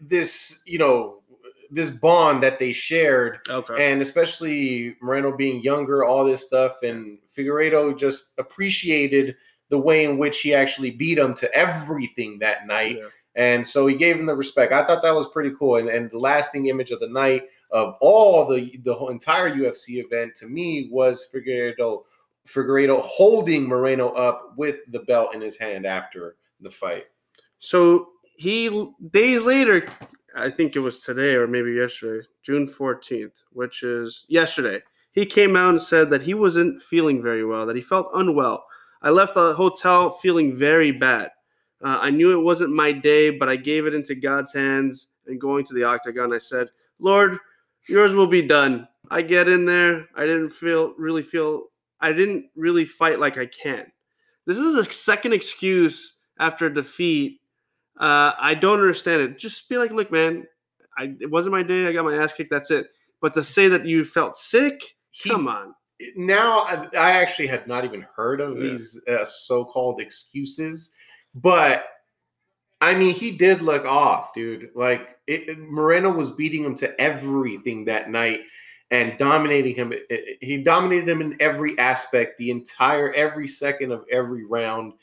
this, 0.00 0.62
you 0.66 0.78
know, 0.78 1.22
this 1.70 1.90
bond 1.90 2.42
that 2.42 2.58
they 2.58 2.72
shared. 2.72 3.38
Okay. 3.48 3.90
And 3.90 4.02
especially 4.02 4.96
Moreno 5.00 5.34
being 5.34 5.62
younger, 5.62 6.04
all 6.04 6.24
this 6.24 6.46
stuff, 6.46 6.82
and 6.82 7.18
Figueiredo 7.34 7.98
just 7.98 8.32
appreciated 8.38 9.36
the 9.70 9.78
way 9.78 10.04
in 10.04 10.18
which 10.18 10.40
he 10.40 10.52
actually 10.52 10.90
beat 10.90 11.16
him 11.16 11.32
to 11.34 11.52
everything 11.54 12.38
that 12.40 12.66
night. 12.66 12.98
Yeah. 12.98 13.08
And 13.36 13.66
so 13.66 13.86
he 13.86 13.94
gave 13.94 14.16
him 14.18 14.26
the 14.26 14.34
respect. 14.34 14.72
I 14.72 14.84
thought 14.84 15.02
that 15.02 15.14
was 15.14 15.28
pretty 15.28 15.52
cool. 15.56 15.76
And, 15.76 15.88
and 15.88 16.10
the 16.10 16.18
lasting 16.18 16.66
image 16.66 16.90
of 16.90 16.98
the 17.00 17.08
night 17.08 17.44
of 17.72 17.94
all 18.00 18.46
the 18.46 18.78
the 18.84 18.94
whole 18.94 19.10
entire 19.10 19.50
UFC 19.50 20.04
event 20.04 20.34
to 20.36 20.46
me 20.46 20.88
was 20.90 21.30
Figueiredo 21.32 22.04
Figueiredo 22.46 23.00
holding 23.02 23.68
Moreno 23.68 24.10
up 24.10 24.54
with 24.56 24.80
the 24.88 25.00
belt 25.00 25.34
in 25.34 25.40
his 25.40 25.56
hand 25.56 25.86
after 25.86 26.36
the 26.60 26.70
fight. 26.70 27.04
So 27.58 28.08
he 28.36 28.90
days 29.10 29.42
later, 29.42 29.86
I 30.34 30.50
think 30.50 30.74
it 30.74 30.80
was 30.80 30.98
today 30.98 31.34
or 31.34 31.46
maybe 31.46 31.72
yesterday, 31.72 32.26
June 32.42 32.66
14th, 32.66 33.32
which 33.52 33.82
is 33.82 34.24
yesterday. 34.28 34.80
He 35.12 35.26
came 35.26 35.56
out 35.56 35.70
and 35.70 35.82
said 35.82 36.08
that 36.10 36.22
he 36.22 36.34
wasn't 36.34 36.82
feeling 36.82 37.20
very 37.20 37.44
well, 37.44 37.66
that 37.66 37.76
he 37.76 37.82
felt 37.82 38.10
unwell. 38.14 38.64
I 39.02 39.10
left 39.10 39.34
the 39.34 39.54
hotel 39.54 40.10
feeling 40.10 40.56
very 40.56 40.92
bad. 40.92 41.30
Uh, 41.82 41.98
I 42.00 42.10
knew 42.10 42.38
it 42.38 42.42
wasn't 42.42 42.72
my 42.72 42.92
day, 42.92 43.30
but 43.30 43.48
I 43.48 43.56
gave 43.56 43.86
it 43.86 43.94
into 43.94 44.14
God's 44.14 44.52
hands. 44.52 45.08
And 45.26 45.40
going 45.40 45.64
to 45.66 45.74
the 45.74 45.84
octagon, 45.84 46.32
I 46.32 46.38
said, 46.38 46.68
Lord, 46.98 47.38
yours 47.88 48.12
will 48.12 48.26
be 48.26 48.42
done. 48.42 48.88
I 49.10 49.22
get 49.22 49.48
in 49.48 49.64
there. 49.66 50.06
I 50.14 50.26
didn't 50.26 50.50
feel 50.50 50.94
really 50.96 51.22
feel 51.22 51.64
I 52.00 52.12
didn't 52.12 52.46
really 52.56 52.84
fight 52.84 53.20
like 53.20 53.38
I 53.38 53.46
can. 53.46 53.86
This 54.46 54.56
is 54.56 54.78
a 54.78 54.92
second 54.92 55.32
excuse 55.32 56.16
after 56.38 56.66
a 56.66 56.74
defeat. 56.74 57.40
Uh, 57.98 58.32
I 58.38 58.54
don't 58.54 58.80
understand 58.80 59.22
it. 59.22 59.38
Just 59.38 59.68
be 59.68 59.76
like, 59.76 59.90
look, 59.90 60.10
man, 60.10 60.46
I, 60.96 61.14
it 61.20 61.30
wasn't 61.30 61.52
my 61.52 61.62
day. 61.62 61.86
I 61.86 61.92
got 61.92 62.04
my 62.04 62.16
ass 62.16 62.32
kicked. 62.32 62.50
That's 62.50 62.70
it. 62.70 62.86
But 63.20 63.34
to 63.34 63.44
say 63.44 63.68
that 63.68 63.84
you 63.84 64.04
felt 64.04 64.34
sick, 64.34 64.80
he, 65.10 65.28
come 65.28 65.48
on. 65.48 65.74
Now, 66.16 66.60
I 66.96 67.10
actually 67.10 67.48
had 67.48 67.66
not 67.66 67.84
even 67.84 68.06
heard 68.16 68.40
of 68.40 68.56
yeah. 68.56 68.62
these 68.62 69.00
uh, 69.06 69.24
so-called 69.26 70.00
excuses, 70.00 70.92
but 71.34 71.84
I 72.80 72.94
mean, 72.94 73.14
he 73.14 73.30
did 73.30 73.60
look 73.60 73.84
off, 73.84 74.32
dude. 74.32 74.70
Like 74.74 75.18
it, 75.26 75.58
Moreno 75.58 76.10
was 76.10 76.30
beating 76.30 76.64
him 76.64 76.74
to 76.76 76.98
everything 77.00 77.84
that 77.84 78.10
night 78.10 78.40
and 78.90 79.18
dominating 79.18 79.74
him. 79.74 79.92
He 80.40 80.62
dominated 80.62 81.08
him 81.08 81.20
in 81.20 81.36
every 81.40 81.78
aspect, 81.78 82.38
the 82.38 82.50
entire 82.50 83.12
every 83.12 83.46
second 83.46 83.92
of 83.92 84.04
every 84.10 84.44
round. 84.44 84.94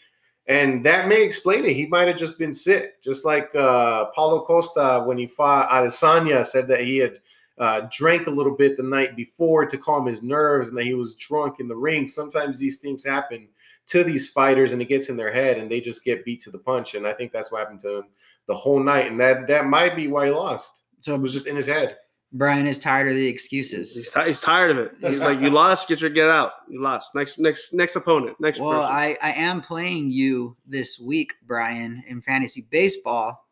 And 0.47 0.85
that 0.85 1.07
may 1.07 1.23
explain 1.23 1.65
it. 1.65 1.75
He 1.75 1.85
might 1.85 2.07
have 2.07 2.17
just 2.17 2.39
been 2.39 2.53
sick, 2.53 3.01
just 3.03 3.25
like 3.25 3.53
uh, 3.53 4.05
Paulo 4.15 4.45
Costa 4.45 5.03
when 5.05 5.17
he 5.17 5.27
fought 5.27 5.69
Adesanya 5.69 6.45
said 6.45 6.67
that 6.69 6.81
he 6.81 6.97
had 6.97 7.19
uh, 7.57 7.87
drank 7.91 8.27
a 8.27 8.31
little 8.31 8.55
bit 8.55 8.77
the 8.77 8.83
night 8.83 9.15
before 9.15 9.65
to 9.65 9.77
calm 9.77 10.05
his 10.05 10.23
nerves 10.23 10.69
and 10.69 10.77
that 10.77 10.85
he 10.85 10.93
was 10.93 11.15
drunk 11.15 11.59
in 11.59 11.67
the 11.67 11.75
ring. 11.75 12.07
Sometimes 12.07 12.57
these 12.57 12.79
things 12.79 13.03
happen 13.03 13.47
to 13.88 14.04
these 14.04 14.30
fighters 14.30 14.73
and 14.73 14.82
it 14.82 14.89
gets 14.89 15.10
in 15.10 15.17
their 15.17 15.32
head 15.32 15.58
and 15.58 15.71
they 15.71 15.82
just 15.82 16.04
get 16.04 16.26
beat 16.26 16.41
to 16.41 16.52
the 16.52 16.60
punch. 16.60 16.93
And 16.95 17.08
I 17.08 17.13
think 17.13 17.32
that's 17.32 17.52
what 17.52 17.60
happened 17.60 17.80
to 17.82 17.97
him 17.97 18.04
the 18.47 18.56
whole 18.56 18.80
night. 18.80 19.10
And 19.12 19.19
that 19.19 19.47
that 19.47 19.65
might 19.65 19.95
be 19.95 20.08
why 20.08 20.26
he 20.26 20.32
lost. 20.32 20.82
So 21.00 21.15
it 21.15 21.21
was 21.21 21.34
just 21.34 21.47
in 21.47 21.56
his 21.56 21.67
head. 21.67 21.97
Brian 22.34 22.67
is 22.67 22.78
tired 22.78 23.08
of 23.08 23.15
the 23.15 23.28
excuses. 23.28 23.95
He's, 23.95 24.12
t- 24.12 24.26
he's 24.26 24.41
tired 24.41 24.71
of 24.71 24.78
it. 24.78 24.91
He's 25.00 25.19
like, 25.19 25.39
"You 25.39 25.50
lost. 25.50 25.88
Get 25.88 26.02
your 26.02 26.10
get 26.10 26.28
out. 26.30 26.52
You 26.67 26.82
lost. 26.82 27.15
Next, 27.15 27.39
next, 27.39 27.73
next 27.73 27.95
opponent. 27.95 28.38
Next." 28.39 28.60
Well, 28.60 28.82
person. 28.82 28.95
I 28.95 29.17
I 29.21 29.32
am 29.32 29.62
playing 29.62 30.10
you 30.10 30.58
this 30.65 31.00
week, 31.00 31.34
Brian, 31.45 32.04
in 32.06 32.21
fantasy 32.21 32.67
baseball. 32.69 33.47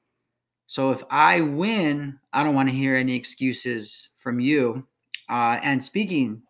So 0.67 0.91
if 0.91 1.03
I 1.09 1.41
win, 1.41 2.19
I 2.33 2.43
don't 2.43 2.55
want 2.55 2.69
to 2.69 2.75
hear 2.75 2.95
any 2.95 3.15
excuses 3.15 4.09
from 4.17 4.39
you. 4.39 4.85
Uh, 5.29 5.59
and 5.63 5.81
speaking 5.81 6.41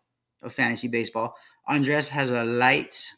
of 0.42 0.52
fantasy 0.52 0.88
baseball, 0.88 1.36
Andres 1.68 2.08
has 2.08 2.30
a 2.30 2.44
light, 2.44 3.08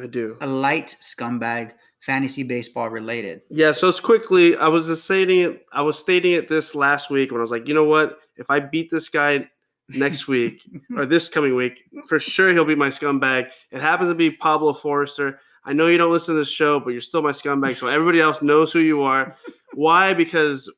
I 0.00 0.06
do. 0.06 0.36
a 0.40 0.46
light 0.46 0.96
scumbag, 1.00 1.72
fantasy 2.00 2.42
baseball 2.42 2.90
related. 2.90 3.42
Yeah, 3.50 3.72
so 3.72 3.88
it's 3.88 4.00
quickly. 4.00 4.56
I 4.56 4.68
was 4.68 4.86
just 4.86 5.04
stating 5.04 5.40
it. 5.40 5.66
I 5.72 5.82
was 5.82 5.98
stating 5.98 6.32
it 6.32 6.48
this 6.48 6.74
last 6.74 7.10
week 7.10 7.30
when 7.30 7.40
I 7.40 7.42
was 7.42 7.50
like, 7.50 7.68
you 7.68 7.74
know 7.74 7.84
what? 7.84 8.18
If 8.36 8.50
I 8.50 8.60
beat 8.60 8.90
this 8.90 9.08
guy 9.08 9.48
next 9.88 10.28
week 10.28 10.62
or 10.96 11.06
this 11.06 11.28
coming 11.28 11.54
week, 11.56 11.80
for 12.08 12.18
sure 12.18 12.52
he'll 12.52 12.64
be 12.64 12.74
my 12.74 12.88
scumbag. 12.88 13.48
It 13.70 13.80
happens 13.80 14.10
to 14.10 14.14
be 14.14 14.30
Pablo 14.30 14.72
Forrester. 14.72 15.40
I 15.64 15.72
know 15.72 15.88
you 15.88 15.98
don't 15.98 16.12
listen 16.12 16.34
to 16.34 16.38
this 16.38 16.50
show, 16.50 16.80
but 16.80 16.90
you're 16.90 17.00
still 17.00 17.22
my 17.22 17.32
scumbag. 17.32 17.76
So 17.76 17.86
everybody 17.86 18.20
else 18.20 18.40
knows 18.40 18.72
who 18.72 18.78
you 18.78 19.02
are. 19.02 19.36
Why? 19.74 20.14
Because 20.14 20.72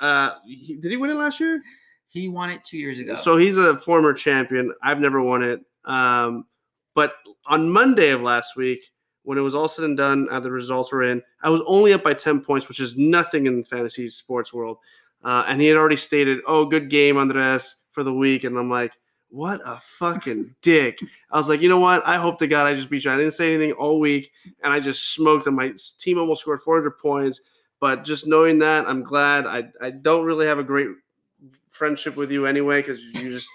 uh, 0.00 0.34
he, 0.46 0.76
did 0.76 0.90
he 0.90 0.96
win 0.96 1.10
it 1.10 1.16
last 1.16 1.40
year? 1.40 1.60
He 2.06 2.28
won 2.28 2.50
it 2.50 2.64
two 2.64 2.78
years 2.78 3.00
ago. 3.00 3.16
So 3.16 3.36
he's 3.36 3.58
a 3.58 3.76
former 3.76 4.12
champion. 4.14 4.72
I've 4.82 5.00
never 5.00 5.20
won 5.20 5.42
it. 5.42 5.60
Um, 5.84 6.44
but 6.98 7.12
on 7.46 7.70
Monday 7.70 8.08
of 8.08 8.22
last 8.22 8.56
week, 8.56 8.90
when 9.22 9.38
it 9.38 9.42
was 9.42 9.54
all 9.54 9.68
said 9.68 9.84
and 9.84 9.96
done, 9.96 10.26
uh, 10.32 10.40
the 10.40 10.50
results 10.50 10.90
were 10.90 11.04
in. 11.04 11.22
I 11.44 11.48
was 11.48 11.60
only 11.64 11.92
up 11.92 12.02
by 12.02 12.12
ten 12.12 12.40
points, 12.40 12.66
which 12.66 12.80
is 12.80 12.96
nothing 12.96 13.46
in 13.46 13.58
the 13.58 13.62
fantasy 13.62 14.08
sports 14.08 14.52
world. 14.52 14.78
Uh, 15.22 15.44
and 15.46 15.60
he 15.60 15.68
had 15.68 15.76
already 15.76 15.94
stated, 15.94 16.40
"Oh, 16.44 16.64
good 16.64 16.90
game, 16.90 17.16
Andres, 17.16 17.76
for 17.92 18.02
the 18.02 18.12
week." 18.12 18.42
And 18.42 18.58
I'm 18.58 18.68
like, 18.68 18.94
"What 19.28 19.60
a 19.64 19.78
fucking 19.80 20.56
dick!" 20.60 20.98
I 21.30 21.36
was 21.36 21.48
like, 21.48 21.60
"You 21.60 21.68
know 21.68 21.78
what? 21.78 22.04
I 22.04 22.16
hope 22.16 22.36
to 22.40 22.48
God 22.48 22.66
I 22.66 22.74
just 22.74 22.90
beat 22.90 23.04
you." 23.04 23.12
I 23.12 23.16
didn't 23.16 23.30
say 23.30 23.54
anything 23.54 23.70
all 23.74 24.00
week, 24.00 24.32
and 24.64 24.72
I 24.72 24.80
just 24.80 25.14
smoked 25.14 25.44
them. 25.44 25.54
My 25.54 25.72
team 25.98 26.18
almost 26.18 26.40
scored 26.40 26.62
400 26.62 26.98
points. 26.98 27.40
But 27.78 28.04
just 28.04 28.26
knowing 28.26 28.58
that, 28.58 28.88
I'm 28.88 29.04
glad. 29.04 29.46
I 29.46 29.68
I 29.80 29.90
don't 29.90 30.24
really 30.24 30.48
have 30.48 30.58
a 30.58 30.64
great 30.64 30.88
friendship 31.70 32.16
with 32.16 32.32
you 32.32 32.44
anyway 32.46 32.80
because 32.80 33.00
you 33.00 33.30
just 33.30 33.50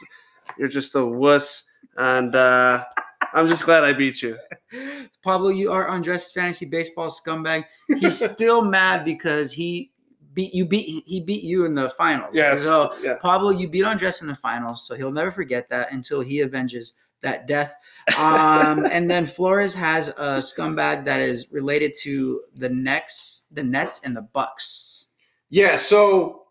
you're 0.58 0.70
just 0.70 0.96
a 0.96 1.06
wuss, 1.06 1.64
and 1.98 2.34
uh, 2.34 2.86
I'm 3.34 3.48
just 3.48 3.66
glad 3.66 3.84
I 3.84 3.94
beat 3.94 4.22
you. 4.22 4.38
Pablo, 5.24 5.50
you 5.50 5.72
are 5.72 5.88
Andres 5.88 6.32
fantasy 6.32 6.66
baseball 6.66 7.10
scumbag. 7.10 7.66
He's 7.88 8.24
still 8.32 8.64
mad 8.64 9.04
because 9.06 9.52
he 9.52 9.92
beat 10.34 10.54
you 10.54 10.66
beat 10.66 11.04
he 11.06 11.22
beat 11.22 11.44
you 11.44 11.66
in 11.66 11.76
the 11.76 11.90
finals. 11.92 12.32
Yes, 12.34 12.62
So 12.62 12.96
yeah. 13.02 13.16
Pablo, 13.16 13.50
you 13.50 13.68
beat 13.68 13.84
Andres 13.84 14.22
in 14.22 14.28
the 14.28 14.36
finals, 14.36 14.86
so 14.86 14.96
he'll 14.96 15.12
never 15.12 15.32
forget 15.32 15.70
that 15.70 15.92
until 15.92 16.22
he 16.22 16.42
avenges 16.42 16.94
that 17.22 17.48
death. 17.48 17.76
Um, 18.18 18.86
and 18.92 19.10
then 19.10 19.26
Flores 19.26 19.74
has 19.74 20.10
a 20.10 20.40
scumbag 20.40 21.06
that 21.06 21.22
is 21.22 21.52
related 21.52 21.94
to 22.02 22.42
the 22.56 22.70
Nets, 22.70 23.46
the 23.52 23.64
Nets 23.64 24.04
and 24.04 24.16
the 24.16 24.22
Bucks. 24.22 25.08
Yeah, 25.50 25.76
so 25.76 26.44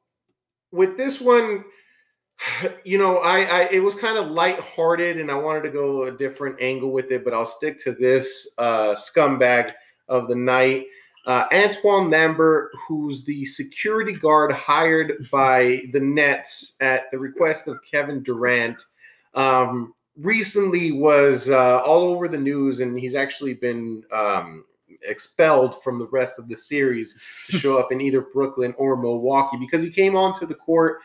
with 0.71 0.97
this 0.97 1.21
one, 1.21 1.65
you 2.85 2.99
know, 2.99 3.19
I, 3.19 3.43
I 3.43 3.61
it 3.71 3.83
was 3.83 3.95
kind 3.95 4.19
of 4.19 4.31
lighthearted 4.31 5.19
and 5.19 5.31
I 5.31 5.35
wanted 5.35 5.63
to 5.65 5.71
go 5.71 6.05
a 6.05 6.11
different 6.11 6.61
angle 6.61 6.91
with 6.91 7.11
it, 7.11 7.25
but 7.25 7.35
I'll 7.35 7.47
stick 7.47 7.79
to 7.85 7.93
this 7.93 8.55
uh, 8.59 8.95
scumbag 8.95 9.73
of 10.09 10.29
the 10.29 10.35
night. 10.35 10.87
Uh, 11.25 11.45
Antoine 11.53 12.11
Lambert, 12.11 12.73
who's 12.87 13.25
the 13.25 13.45
security 13.45 14.13
guard 14.13 14.53
hired 14.53 15.29
by 15.33 15.83
the 15.93 16.01
Nets 16.01 16.77
at 16.81 17.11
the 17.11 17.19
request 17.19 17.69
of 17.69 17.79
Kevin 17.89 18.23
Durant, 18.23 18.83
um, 19.35 19.95
recently 20.17 20.93
was 20.93 21.49
uh, 21.49 21.81
all 21.83 22.09
over 22.09 22.29
the 22.29 22.39
news, 22.39 22.81
and 22.81 22.99
he's 22.99 23.15
actually 23.15 23.55
been 23.55 24.03
um, 24.13 24.65
expelled 25.03 25.81
from 25.83 25.99
the 25.99 26.09
rest 26.09 26.39
of 26.39 26.49
the 26.49 26.57
series 26.57 27.19
to 27.47 27.53
show 27.59 27.79
up 27.79 27.93
in 27.93 28.01
either 28.01 28.21
Brooklyn 28.21 28.75
or 28.77 28.97
Milwaukee 28.97 29.57
because 29.59 29.81
he 29.81 29.91
came 29.91 30.17
onto 30.17 30.45
the 30.45 30.55
court 30.55 31.01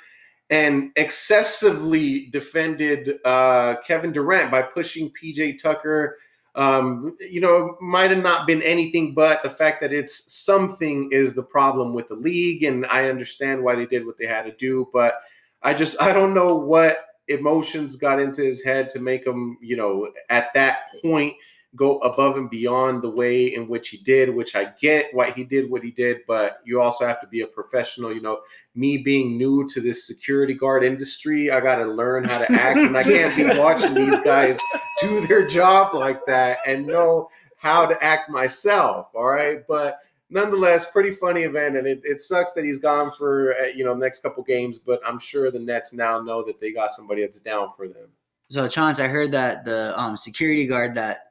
and 0.50 0.92
excessively 0.96 2.28
defended 2.28 3.20
uh, 3.26 3.76
Kevin 3.86 4.12
Durant 4.12 4.52
by 4.52 4.62
pushing 4.62 5.12
PJ 5.12 5.62
Tucker. 5.62 6.18
Um, 6.56 7.16
you 7.20 7.40
know, 7.40 7.78
might 7.82 8.10
have 8.10 8.24
not 8.24 8.48
been 8.48 8.64
anything 8.64 9.14
but 9.14 9.44
the 9.44 9.50
fact 9.50 9.80
that 9.82 9.94
it's 9.94 10.34
something 10.34 11.10
is 11.12 11.36
the 11.36 11.44
problem 11.44 11.94
with 11.94 12.08
the 12.08 12.16
league, 12.16 12.64
and 12.64 12.86
I 12.88 13.10
understand 13.10 13.64
why 13.64 13.76
they 13.76 13.86
did 13.86 14.06
what 14.06 14.18
they 14.18 14.26
had 14.26 14.44
to 14.44 14.54
do, 14.54 14.90
but 14.92 15.16
I 15.62 15.74
just 15.74 16.02
I 16.02 16.14
don't 16.14 16.34
know 16.34 16.56
what 16.56 17.06
emotions 17.28 17.96
got 17.96 18.20
into 18.20 18.42
his 18.42 18.64
head 18.64 18.90
to 18.92 19.00
make 19.00 19.26
him, 19.26 19.58
you 19.62 19.76
know, 19.76 20.10
at 20.30 20.54
that 20.54 20.90
point 21.04 21.36
go 21.76 22.00
above 22.00 22.38
and 22.38 22.50
beyond 22.50 23.02
the 23.02 23.10
way 23.10 23.54
in 23.54 23.68
which 23.68 23.90
he 23.90 23.98
did, 23.98 24.34
which 24.34 24.56
I 24.56 24.72
get 24.80 25.14
why 25.14 25.32
he 25.32 25.44
did 25.44 25.70
what 25.70 25.84
he 25.84 25.92
did, 25.92 26.22
but 26.28 26.60
you 26.66 26.82
also 26.82 27.06
have 27.06 27.20
to 27.22 27.28
be 27.28 27.42
a 27.42 27.48
professional. 27.48 28.14
You 28.14 28.22
know, 28.22 28.42
me 28.74 28.98
being 28.98 29.38
new 29.38 29.68
to 29.70 29.82
this 29.82 30.08
security 30.08 30.54
guard 30.54 30.84
industry, 30.84 31.52
I 31.52 31.60
got 31.60 31.76
to 31.76 31.86
learn 31.86 32.24
how 32.24 32.40
to 32.40 32.52
act, 32.52 32.78
and 32.78 32.98
I 32.98 33.04
can't 33.04 33.36
be 33.36 33.44
watching 33.60 33.94
these 33.94 34.20
guys 34.22 34.58
do 35.02 35.28
their 35.28 35.46
job 35.46 35.94
like 35.94 36.26
that 36.26 36.60
and 36.66 36.88
know 36.88 37.30
how 37.58 37.86
to 37.86 38.02
act 38.04 38.30
myself. 38.30 39.10
All 39.14 39.26
right, 39.26 39.66
but 39.68 40.00
nonetheless, 40.30 40.90
pretty 40.90 41.12
funny 41.12 41.42
event, 41.42 41.78
and 41.78 41.86
it, 41.86 42.02
it 42.04 42.22
sucks 42.22 42.54
that 42.54 42.64
he's 42.64 42.80
gone 42.80 43.12
for 43.12 43.56
uh, 43.56 43.66
you 43.68 43.84
know 43.84 43.94
next 43.94 44.22
couple 44.22 44.42
games. 44.44 44.78
But 44.80 45.02
I'm 45.06 45.20
sure 45.20 45.52
the 45.52 45.60
Nets 45.60 45.94
now 45.94 46.22
know 46.22 46.44
that 46.44 46.60
they 46.60 46.72
got 46.72 46.92
somebody 46.92 47.22
that's 47.22 47.40
down 47.40 47.70
for 47.76 47.88
them. 47.88 48.10
So, 48.50 48.68
Chance, 48.68 49.02
I 49.02 49.08
heard 49.08 49.34
that 49.34 49.66
the 49.66 49.94
um, 50.00 50.16
security 50.16 50.66
guard 50.66 50.96
that 50.96 51.27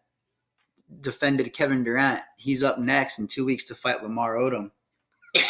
defended 1.00 1.52
Kevin 1.52 1.84
Durant, 1.84 2.20
he's 2.36 2.62
up 2.62 2.78
next 2.78 3.18
in 3.18 3.26
two 3.26 3.44
weeks 3.44 3.64
to 3.64 3.74
fight 3.74 4.02
Lamar 4.02 4.36
Odom. 4.36 4.70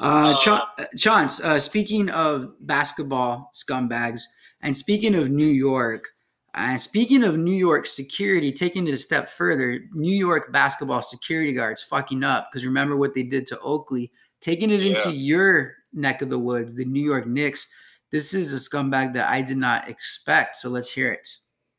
uh, 0.00 0.36
Cha- 0.38 0.74
Chance, 0.96 1.42
uh, 1.42 1.58
speaking 1.58 2.10
of 2.10 2.54
basketball 2.60 3.50
scumbags, 3.54 4.22
and 4.62 4.76
speaking 4.76 5.14
of 5.14 5.30
New 5.30 5.46
York, 5.46 6.08
and 6.54 6.80
speaking 6.80 7.24
of 7.24 7.36
New 7.36 7.54
York 7.54 7.86
security, 7.86 8.52
taking 8.52 8.86
it 8.86 8.94
a 8.94 8.96
step 8.96 9.28
further, 9.28 9.80
New 9.92 10.16
York 10.16 10.52
basketball 10.52 11.02
security 11.02 11.52
guards 11.52 11.82
fucking 11.82 12.22
up 12.22 12.48
because 12.50 12.64
remember 12.64 12.96
what 12.96 13.12
they 13.12 13.24
did 13.24 13.46
to 13.48 13.58
Oakley, 13.60 14.12
taking 14.40 14.70
it 14.70 14.84
into 14.84 15.10
your 15.10 15.74
neck 15.92 16.22
of 16.22 16.30
the 16.30 16.38
woods, 16.38 16.74
the 16.74 16.84
New 16.84 17.04
York 17.04 17.26
Knicks. 17.26 17.66
This 18.14 18.32
is 18.32 18.52
a 18.52 18.58
scumbag 18.58 19.12
that 19.14 19.28
I 19.28 19.42
did 19.42 19.56
not 19.56 19.88
expect. 19.88 20.58
So 20.58 20.68
let's 20.68 20.88
hear 20.88 21.10
it. 21.10 21.28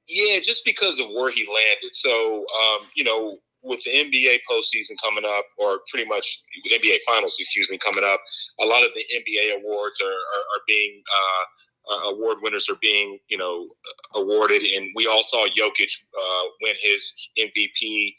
Yeah, 0.10 0.42
just 0.42 0.66
because 0.66 1.00
of 1.00 1.08
where 1.08 1.32
he 1.32 1.48
landed. 1.48 1.92
So, 1.94 2.40
um, 2.40 2.88
you 2.94 3.06
know, 3.06 3.38
with 3.64 3.82
the 3.86 3.92
NBA 3.92 4.40
postseason 4.44 4.98
coming 5.02 5.24
up, 5.24 5.46
or 5.58 5.80
pretty 5.90 6.10
much 6.10 6.44
NBA 6.70 6.98
Finals, 7.08 7.38
excuse 7.40 7.70
me, 7.70 7.78
coming 7.78 8.04
up, 8.04 8.20
a 8.60 8.66
lot 8.66 8.84
of 8.84 8.90
the 8.96 9.06
NBA 9.16 9.62
awards 9.62 10.02
are, 10.02 10.08
are, 10.08 10.12
are 10.12 10.64
being 10.68 11.02
uh, 11.08 11.94
uh, 11.94 12.10
award 12.10 12.40
winners 12.42 12.68
are 12.70 12.80
being, 12.82 13.18
you 13.30 13.38
know, 13.38 13.70
awarded, 14.16 14.62
and 14.62 14.90
we 14.94 15.08
all 15.08 15.24
saw 15.24 15.48
Jokic 15.48 15.92
uh, 16.20 16.44
win 16.62 16.76
his 16.82 17.14
MVP 17.40 18.14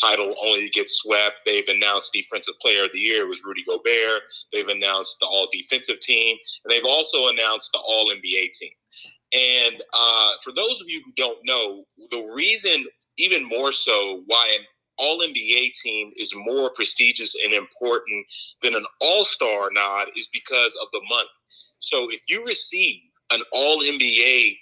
title 0.00 0.34
only 0.42 0.62
to 0.62 0.70
get 0.70 0.88
swept. 0.88 1.36
They've 1.44 1.68
announced 1.68 2.12
Defensive 2.12 2.54
Player 2.60 2.84
of 2.84 2.92
the 2.92 2.98
Year 2.98 3.26
was 3.26 3.42
Rudy 3.44 3.64
Gobert. 3.64 4.22
They've 4.52 4.68
announced 4.68 5.18
the 5.20 5.26
All 5.26 5.48
Defensive 5.52 6.00
Team, 6.00 6.36
and 6.64 6.72
they've 6.72 6.84
also 6.84 7.28
announced 7.28 7.70
the 7.72 7.78
All 7.78 8.10
NBA 8.10 8.52
Team. 8.52 8.72
And 9.32 9.82
uh, 9.94 10.32
for 10.44 10.52
those 10.52 10.80
of 10.80 10.88
you 10.88 11.02
who 11.04 11.12
don't 11.16 11.38
know, 11.44 11.84
the 12.10 12.30
reason, 12.34 12.84
even 13.16 13.44
more 13.44 13.72
so, 13.72 14.22
why 14.26 14.56
an 14.58 14.64
All 14.98 15.20
NBA 15.20 15.72
team 15.74 16.12
is 16.16 16.34
more 16.34 16.70
prestigious 16.74 17.34
and 17.42 17.52
important 17.52 18.26
than 18.62 18.74
an 18.74 18.84
All 19.00 19.24
Star 19.24 19.70
nod 19.72 20.08
is 20.16 20.28
because 20.32 20.76
of 20.82 20.88
the 20.92 21.00
money. 21.08 21.28
So 21.78 22.08
if 22.10 22.22
you 22.28 22.44
receive 22.44 23.00
an 23.30 23.42
All 23.52 23.80
NBA 23.80 24.56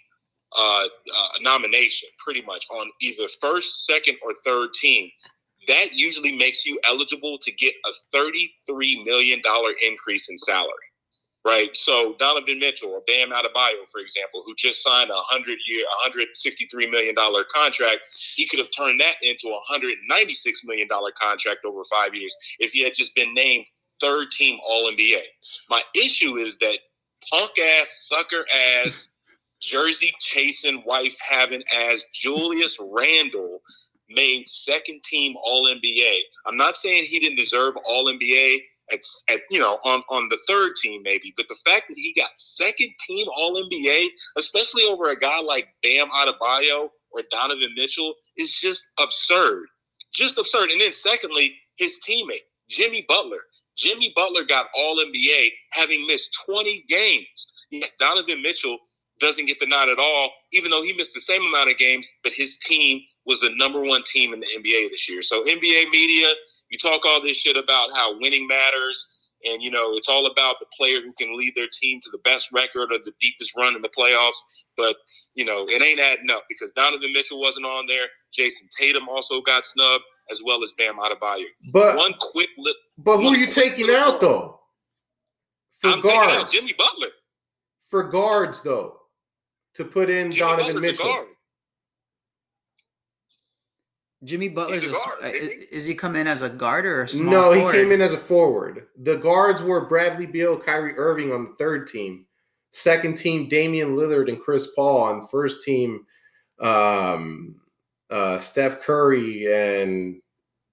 uh, 0.57 0.85
uh, 0.85 1.29
nomination, 1.41 2.09
pretty 2.19 2.43
much 2.43 2.67
on 2.71 2.91
either 3.01 3.25
first, 3.41 3.87
second, 3.87 4.17
or 4.23 4.33
third 4.45 4.73
team, 4.75 5.11
that 5.69 5.93
usually 5.93 6.37
makes 6.37 6.65
you 6.65 6.81
eligible 6.89 7.39
to 7.43 7.53
get 7.53 7.75
a 7.85 8.17
$33 8.17 9.05
million 9.05 9.41
increase 9.83 10.31
in 10.31 10.39
salary 10.39 10.91
right? 11.45 11.75
So 11.77 12.15
Donovan 12.19 12.59
Mitchell 12.59 12.91
or 12.91 13.03
Bam 13.07 13.31
Adebayo, 13.31 13.89
for 13.91 14.01
example, 14.01 14.43
who 14.45 14.55
just 14.57 14.83
signed 14.83 15.11
a 15.11 15.15
hundred 15.15 15.59
year, 15.67 15.85
hundred 15.89 16.29
sixty 16.35 16.67
three 16.67 16.87
million 16.87 17.15
dollar 17.15 17.45
contract, 17.45 18.01
he 18.37 18.47
could 18.47 18.59
have 18.59 18.69
turned 18.77 19.01
that 19.01 19.15
into 19.23 19.49
a 19.49 19.61
hundred 19.67 19.95
ninety 20.09 20.35
six 20.35 20.63
million 20.65 20.89
dollar 20.89 21.13
contract 21.13 21.65
over 21.65 21.83
five 21.91 22.15
years 22.15 22.35
if 22.59 22.73
he 22.73 22.83
had 22.83 22.95
just 22.95 23.15
been 23.15 23.33
named 23.35 23.65
third 24.01 24.31
team 24.31 24.59
All 24.67 24.91
NBA. 24.91 25.23
My 25.69 25.83
issue 25.95 26.37
is 26.39 26.59
that 26.59 26.79
punk 27.31 27.59
ass, 27.59 28.07
sucker 28.09 28.45
ass, 28.85 29.11
jersey 29.61 30.13
chasing, 30.21 30.83
wife 30.87 31.17
having 31.27 31.63
as 31.73 32.05
Julius 32.13 32.79
Randle 32.81 33.61
made 34.09 34.49
second 34.49 35.03
team 35.05 35.35
All 35.43 35.67
NBA. 35.67 36.19
I'm 36.47 36.57
not 36.57 36.77
saying 36.77 37.05
he 37.05 37.21
didn't 37.21 37.37
deserve 37.37 37.75
All 37.85 38.07
NBA 38.07 38.59
at, 38.93 39.01
at 39.29 39.41
you 39.51 39.61
know 39.61 39.79
on 39.85 40.03
on 40.09 40.29
the 40.29 40.39
third 40.49 40.77
team 40.77 41.03
maybe, 41.03 41.33
but 41.37 41.49
the 41.49 41.59
fact 41.65 41.89
that 41.89 41.97
he 41.97 42.13
got 42.17 42.31
second 42.37 42.91
team 43.01 43.27
All 43.37 43.55
NBA, 43.57 44.09
especially 44.37 44.85
over 44.85 45.11
a 45.11 45.19
guy 45.19 45.41
like 45.41 45.69
Bam 45.83 46.09
Adebayo 46.11 46.89
or 47.13 47.23
Donovan 47.31 47.75
Mitchell, 47.77 48.15
is 48.37 48.53
just 48.53 48.89
absurd, 48.99 49.67
just 50.13 50.39
absurd. 50.39 50.71
And 50.71 50.81
then 50.81 50.93
secondly, 50.93 51.57
his 51.77 51.99
teammate 52.07 52.47
Jimmy 52.69 53.05
Butler. 53.09 53.41
Jimmy 53.77 54.13
Butler 54.15 54.45
got 54.45 54.67
All 54.77 54.99
NBA 54.99 55.51
having 55.71 56.07
missed 56.07 56.37
20 56.47 56.85
games. 56.89 57.51
Donovan 57.99 58.43
Mitchell 58.43 58.79
doesn't 59.21 59.47
get 59.47 59.61
the 59.61 59.67
nod 59.67 59.89
at 59.89 59.99
all, 59.99 60.31
even 60.53 60.71
though 60.71 60.83
he 60.83 60.93
missed 60.95 61.15
the 61.15 61.21
same 61.21 61.43
amount 61.45 61.71
of 61.71 61.77
games, 61.79 62.09
but 62.25 62.33
his 62.33 62.57
team 62.57 63.01
was 63.27 63.41
the 63.41 63.51
number 63.57 63.81
one 63.81 64.03
team 64.05 64.33
in 64.33 64.41
the 64.41 64.47
NBA 64.59 64.91
this 64.91 65.09
year. 65.09 65.23
So 65.23 65.45
NBA 65.45 65.91
media, 65.91 66.29
you 66.71 66.79
talk 66.79 67.05
all 67.05 67.23
this 67.23 67.37
shit 67.37 67.57
about 67.57 67.91
how 67.95 68.19
winning 68.19 68.47
matters, 68.47 69.07
and 69.45 69.63
you 69.63 69.71
know 69.71 69.93
it's 69.95 70.09
all 70.09 70.27
about 70.27 70.59
the 70.59 70.67
player 70.77 71.01
who 71.01 71.13
can 71.19 71.37
lead 71.39 71.53
their 71.57 71.69
team 71.73 72.01
to 72.03 72.11
the 72.11 72.19
best 72.25 72.51
record 72.53 72.93
or 72.93 72.99
the 72.99 73.13
deepest 73.21 73.57
run 73.57 73.75
in 73.77 73.83
the 73.83 73.89
playoffs. 73.89 74.39
But 74.77 74.97
you 75.35 75.45
know 75.45 75.65
it 75.69 75.83
ain't 75.83 76.01
adding 76.01 76.31
up 76.31 76.45
because 76.49 76.73
Donovan 76.73 77.13
Mitchell 77.13 77.41
wasn't 77.41 77.67
on 77.67 77.87
there. 77.87 78.07
Jayson 78.39 78.69
Tatum 78.79 79.09
also 79.09 79.41
got 79.41 79.65
snubbed, 79.67 80.05
as 80.31 80.43
well 80.45 80.63
as 80.65 80.73
Bam 80.79 80.97
Adebayo. 80.99 81.45
But 81.73 81.97
One 81.97 82.15
quick 82.21 82.49
lip. 82.59 82.77
but 82.99 83.17
who 83.19 83.29
are 83.29 83.37
you 83.37 83.47
taking 83.47 83.91
out 83.91 84.21
though? 84.21 84.61
For 85.81 85.89
I'm 85.89 86.03
taking 86.03 86.19
out 86.19 86.27
guards, 86.29 86.53
Jimmy 86.53 86.75
Butler. 86.75 87.09
for 87.89 88.03
guards 88.03 88.63
though, 88.63 89.00
to 89.75 89.85
put 89.85 90.11
in 90.11 90.33
Jimmy 90.33 90.51
Donovan 90.51 90.75
Butler's 90.75 90.87
a 90.87 90.91
Mitchell. 90.93 91.07
guard. 91.13 91.27
Jimmy 94.23 94.49
Butler's 94.49 94.83
He's 94.83 94.91
a 94.91 94.95
a 94.95 94.97
s- 94.99 95.05
guard, 95.07 95.19
uh, 95.23 95.27
isn't 95.29 95.49
he? 95.59 95.65
is 95.77 95.87
he 95.87 95.95
come 95.95 96.15
in 96.17 96.27
as 96.27 96.43
a 96.43 96.51
guard 96.51 96.85
or 96.85 97.03
a 97.05 97.09
small 97.09 97.31
No, 97.31 97.55
forward? 97.55 97.75
he 97.75 97.81
came 97.81 97.93
in 97.93 98.03
as 98.03 98.13
a 98.13 98.19
forward. 98.19 98.87
The 98.99 99.17
guards 99.17 99.63
were 99.63 99.87
Bradley 99.87 100.27
Beal, 100.27 100.59
Kyrie 100.59 100.95
Irving 100.99 101.33
on 101.33 101.45
the 101.45 101.55
third 101.59 101.87
team. 101.89 102.27
Second 102.71 103.17
team, 103.17 103.49
Damian 103.49 103.97
Lillard 103.97 104.29
and 104.29 104.39
Chris 104.41 104.69
Paul. 104.77 105.01
On 105.03 105.27
first 105.29 105.63
team, 105.65 106.05
um, 106.61 107.61
uh, 108.11 108.39
Steph 108.39 108.81
Curry 108.83 109.53
and 109.53 110.21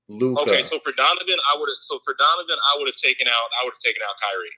Luka. 0.10 0.42
Okay, 0.42 0.62
so 0.62 0.78
for 0.80 0.92
Donovan, 0.92 1.38
I 1.52 1.58
would 1.58 1.70
have. 1.70 1.78
So 1.80 2.00
for 2.04 2.14
Donovan, 2.20 2.58
I 2.72 2.76
would 2.78 2.88
have 2.88 2.98
taken 2.98 3.28
out. 3.28 3.50
I 3.62 3.64
would 3.64 3.72
have 3.74 3.80
taken 3.80 4.02
out 4.08 4.16
Kyrie. 4.22 4.50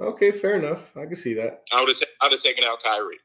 Okay, 0.00 0.30
fair 0.30 0.56
enough. 0.56 0.80
I 0.96 1.06
can 1.06 1.14
see 1.14 1.34
that. 1.34 1.64
I 1.72 1.80
would 1.80 1.88
have. 1.90 2.08
I 2.20 2.26
would 2.26 2.32
have 2.32 2.42
taken 2.42 2.64
out 2.64 2.82
Kyrie, 2.82 3.18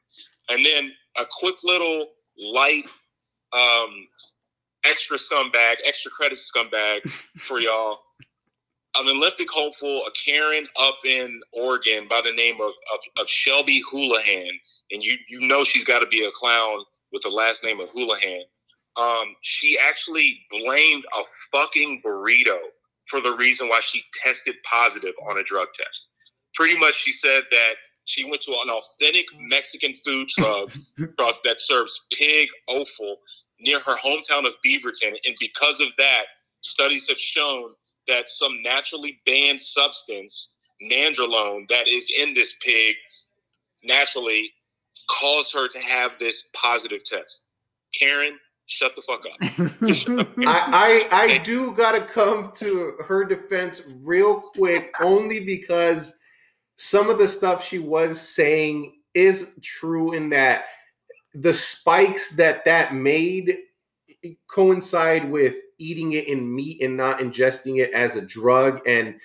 and 0.49 0.65
then 0.65 0.91
a 1.17 1.25
quick 1.39 1.63
little 1.63 2.07
light, 2.37 2.85
um, 3.53 4.07
extra 4.85 5.17
scumbag, 5.17 5.75
extra 5.85 6.11
credit 6.11 6.39
scumbag 6.39 7.07
for 7.37 7.59
y'all. 7.59 7.99
An 8.95 9.07
Olympic 9.07 9.49
hopeful, 9.49 10.03
a 10.05 10.11
Karen 10.11 10.67
up 10.79 10.99
in 11.03 11.41
Oregon 11.51 12.07
by 12.07 12.21
the 12.23 12.31
name 12.31 12.61
of, 12.61 12.73
of, 12.93 12.99
of 13.17 13.27
Shelby 13.27 13.81
Houlihan, 13.91 14.51
and 14.91 15.01
you 15.01 15.17
you 15.27 15.47
know 15.47 15.63
she's 15.63 15.83
got 15.83 15.99
to 15.99 16.07
be 16.07 16.25
a 16.25 16.31
clown 16.31 16.79
with 17.11 17.23
the 17.23 17.29
last 17.29 17.63
name 17.63 17.79
of 17.79 17.89
Houlihan. 17.89 18.43
Um, 18.95 19.35
she 19.41 19.79
actually 19.79 20.39
blamed 20.51 21.03
a 21.17 21.23
fucking 21.51 22.03
burrito 22.05 22.57
for 23.07 23.19
the 23.19 23.35
reason 23.35 23.67
why 23.67 23.79
she 23.79 24.03
tested 24.13 24.55
positive 24.69 25.13
on 25.27 25.39
a 25.39 25.43
drug 25.43 25.67
test. 25.73 26.07
Pretty 26.53 26.77
much, 26.77 26.95
she 26.95 27.11
said 27.11 27.43
that 27.51 27.73
she 28.05 28.25
went 28.25 28.41
to 28.41 28.51
an 28.51 28.69
authentic 28.69 29.25
Mexican 29.37 29.93
food 29.95 30.27
truck, 30.27 30.69
truck 31.17 31.35
that 31.43 31.61
serves 31.61 32.05
pig 32.11 32.49
offal 32.67 33.17
near 33.59 33.79
her 33.79 33.95
hometown 33.97 34.45
of 34.45 34.55
Beaverton, 34.65 35.15
and 35.25 35.35
because 35.39 35.79
of 35.79 35.87
that, 35.97 36.23
studies 36.61 37.07
have 37.07 37.19
shown 37.19 37.71
that 38.07 38.27
some 38.27 38.61
naturally 38.61 39.19
banned 39.25 39.61
substance, 39.61 40.53
nandrolone, 40.81 41.67
that 41.69 41.87
is 41.87 42.11
in 42.17 42.33
this 42.33 42.55
pig, 42.65 42.95
naturally 43.83 44.51
caused 45.09 45.53
her 45.53 45.67
to 45.67 45.79
have 45.79 46.17
this 46.19 46.49
positive 46.53 47.03
test. 47.03 47.45
Karen, 47.97 48.37
shut 48.65 48.95
the 48.95 49.01
fuck 49.01 49.23
up. 49.25 49.93
Shut 49.93 50.19
up. 50.19 50.29
I, 50.39 51.07
I 51.11 51.23
I 51.23 51.37
do 51.39 51.75
gotta 51.75 52.01
come 52.01 52.51
to 52.55 52.97
her 53.07 53.23
defense 53.23 53.83
real 54.01 54.41
quick, 54.41 54.93
only 55.01 55.39
because 55.39 56.19
some 56.75 57.09
of 57.09 57.17
the 57.17 57.27
stuff 57.27 57.63
she 57.63 57.79
was 57.79 58.19
saying 58.19 58.95
is 59.13 59.53
true 59.61 60.13
in 60.13 60.29
that 60.29 60.65
the 61.35 61.53
spikes 61.53 62.35
that 62.35 62.65
that 62.65 62.93
made 62.93 63.57
coincide 64.49 65.29
with 65.29 65.55
eating 65.79 66.13
it 66.13 66.27
in 66.27 66.55
meat 66.55 66.81
and 66.81 66.95
not 66.95 67.19
ingesting 67.19 67.79
it 67.79 67.91
as 67.93 68.15
a 68.15 68.21
drug 68.21 68.79
and 68.87 69.15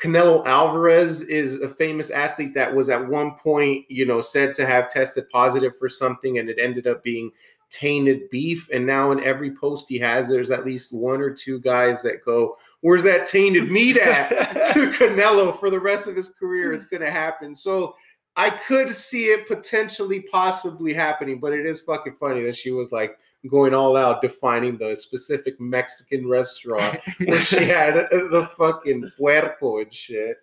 Canelo 0.00 0.46
Alvarez 0.46 1.22
is 1.22 1.60
a 1.60 1.68
famous 1.68 2.10
athlete 2.10 2.54
that 2.54 2.72
was 2.72 2.88
at 2.88 3.04
one 3.04 3.32
point, 3.32 3.84
you 3.88 4.06
know, 4.06 4.20
said 4.20 4.54
to 4.54 4.64
have 4.64 4.88
tested 4.88 5.28
positive 5.28 5.76
for 5.76 5.88
something 5.88 6.38
and 6.38 6.48
it 6.48 6.58
ended 6.60 6.86
up 6.86 7.02
being 7.02 7.32
tainted 7.70 8.30
beef. 8.30 8.68
And 8.72 8.86
now 8.86 9.10
in 9.10 9.22
every 9.24 9.54
post 9.56 9.88
he 9.88 9.98
has, 9.98 10.28
there's 10.28 10.52
at 10.52 10.64
least 10.64 10.96
one 10.96 11.20
or 11.20 11.34
two 11.34 11.58
guys 11.58 12.00
that 12.02 12.24
go, 12.24 12.56
Where's 12.80 13.02
that 13.02 13.26
tainted 13.26 13.70
meat 13.70 13.96
at? 13.96 14.28
to 14.72 14.90
Canelo 14.92 15.58
for 15.58 15.70
the 15.70 15.80
rest 15.80 16.06
of 16.06 16.14
his 16.14 16.28
career. 16.28 16.72
It's 16.72 16.86
going 16.86 17.02
to 17.02 17.10
happen. 17.10 17.54
So 17.54 17.96
I 18.36 18.50
could 18.50 18.94
see 18.94 19.26
it 19.26 19.48
potentially, 19.48 20.20
possibly 20.20 20.92
happening, 20.92 21.40
but 21.40 21.52
it 21.52 21.66
is 21.66 21.80
fucking 21.80 22.14
funny 22.14 22.42
that 22.42 22.56
she 22.56 22.70
was 22.70 22.92
like 22.92 23.18
going 23.50 23.74
all 23.74 23.96
out 23.96 24.22
defining 24.22 24.76
the 24.76 24.94
specific 24.94 25.60
Mexican 25.60 26.28
restaurant 26.28 26.98
where 27.24 27.40
she 27.40 27.64
had 27.64 27.96
uh, 27.96 28.06
the 28.10 28.48
fucking 28.56 29.10
puerco 29.18 29.78
and 29.78 29.92
shit. 29.92 30.36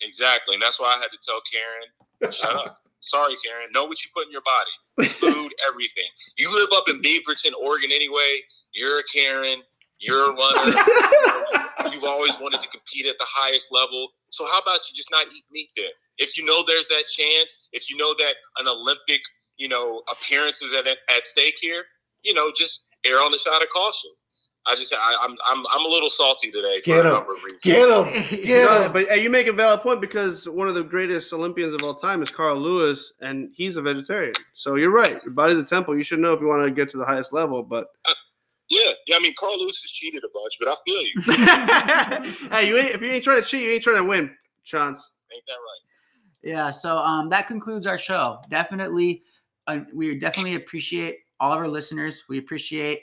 Exactly. 0.00 0.54
And 0.54 0.62
that's 0.62 0.78
why 0.78 0.94
I 0.94 0.98
had 0.98 1.10
to 1.10 1.18
tell 1.24 1.40
Karen, 1.50 2.32
shut 2.32 2.56
up. 2.56 2.78
Sorry, 3.00 3.34
Karen. 3.44 3.72
Know 3.72 3.84
what 3.84 4.02
you 4.04 4.10
put 4.14 4.26
in 4.26 4.32
your 4.32 4.42
body. 4.42 5.08
Food, 5.10 5.52
everything. 5.68 6.04
You 6.36 6.52
live 6.52 6.68
up 6.72 6.88
in 6.88 7.02
Beaverton, 7.02 7.52
Oregon 7.60 7.90
anyway. 7.92 8.42
You're 8.72 9.00
a 9.00 9.04
Karen. 9.12 9.62
You're 10.02 10.30
a 10.30 10.34
runner. 10.34 11.90
You've 11.92 12.04
always 12.04 12.38
wanted 12.40 12.60
to 12.60 12.68
compete 12.68 13.06
at 13.06 13.16
the 13.18 13.26
highest 13.28 13.68
level. 13.70 14.08
So 14.30 14.44
how 14.46 14.58
about 14.60 14.80
you 14.90 14.96
just 14.96 15.10
not 15.10 15.26
eat 15.26 15.44
meat 15.52 15.68
then? 15.76 15.90
If 16.18 16.36
you 16.36 16.44
know 16.44 16.62
there's 16.66 16.88
that 16.88 17.04
chance, 17.06 17.68
if 17.72 17.88
you 17.90 17.96
know 17.96 18.14
that 18.18 18.34
an 18.58 18.68
Olympic, 18.68 19.20
you 19.56 19.68
know, 19.68 20.02
appearance 20.10 20.62
is 20.62 20.72
at, 20.74 20.86
at 20.86 21.26
stake 21.26 21.54
here, 21.60 21.84
you 22.22 22.34
know, 22.34 22.50
just 22.56 22.86
err 23.06 23.22
on 23.22 23.30
the 23.32 23.38
side 23.38 23.62
of 23.62 23.68
caution. 23.68 24.10
I 24.64 24.76
just, 24.76 24.94
I, 24.94 25.16
I'm, 25.20 25.36
I'm, 25.50 25.64
I'm 25.72 25.84
a 25.84 25.88
little 25.88 26.08
salty 26.08 26.50
today 26.52 26.80
for 26.82 26.86
Get 26.86 27.04
a 27.04 27.08
him. 27.08 27.14
number 27.14 27.34
of 27.34 27.42
reasons. 27.42 27.62
Get 27.64 27.88
him. 27.88 28.44
Get 28.44 28.64
No, 28.64 28.82
him. 28.84 28.92
but 28.92 29.10
uh, 29.10 29.14
you 29.14 29.28
make 29.28 29.48
a 29.48 29.52
valid 29.52 29.80
point 29.80 30.00
because 30.00 30.48
one 30.48 30.68
of 30.68 30.74
the 30.74 30.84
greatest 30.84 31.32
Olympians 31.32 31.74
of 31.74 31.82
all 31.82 31.94
time 31.94 32.22
is 32.22 32.30
Carl 32.30 32.60
Lewis, 32.60 33.12
and 33.20 33.50
he's 33.54 33.76
a 33.76 33.82
vegetarian. 33.82 34.34
So 34.52 34.76
you're 34.76 34.92
right. 34.92 35.22
Your 35.24 35.32
body's 35.34 35.56
a 35.58 35.64
temple. 35.64 35.96
You 35.96 36.04
should 36.04 36.20
know 36.20 36.32
if 36.32 36.40
you 36.40 36.46
want 36.46 36.64
to 36.64 36.70
get 36.70 36.88
to 36.90 36.96
the 36.96 37.04
highest 37.04 37.32
level. 37.32 37.64
But 37.64 37.88
Yeah, 38.72 38.92
yeah. 39.06 39.16
I 39.16 39.18
mean, 39.20 39.34
Carl 39.38 39.58
Lewis 39.60 39.78
has 39.82 39.90
cheated 39.90 40.22
a 40.24 40.28
bunch, 40.32 40.56
but 40.58 40.68
I 40.68 40.76
feel 40.86 41.02
you. 41.02 42.48
hey, 42.50 42.68
you 42.68 42.78
ain't, 42.78 42.94
if 42.94 43.02
you 43.02 43.10
ain't 43.10 43.22
trying 43.22 43.42
to 43.42 43.46
cheat, 43.46 43.62
you 43.62 43.70
ain't 43.70 43.82
trying 43.82 43.96
to 43.96 44.04
win, 44.04 44.34
Chance. 44.64 45.10
Ain't 45.34 45.42
that 45.46 45.52
right? 45.52 46.52
Yeah, 46.54 46.70
so 46.70 46.96
um, 46.96 47.28
that 47.28 47.48
concludes 47.48 47.86
our 47.86 47.98
show. 47.98 48.38
Definitely, 48.48 49.24
uh, 49.66 49.80
we 49.92 50.18
definitely 50.18 50.54
appreciate 50.54 51.18
all 51.38 51.52
of 51.52 51.58
our 51.58 51.68
listeners. 51.68 52.24
We 52.30 52.38
appreciate 52.38 53.02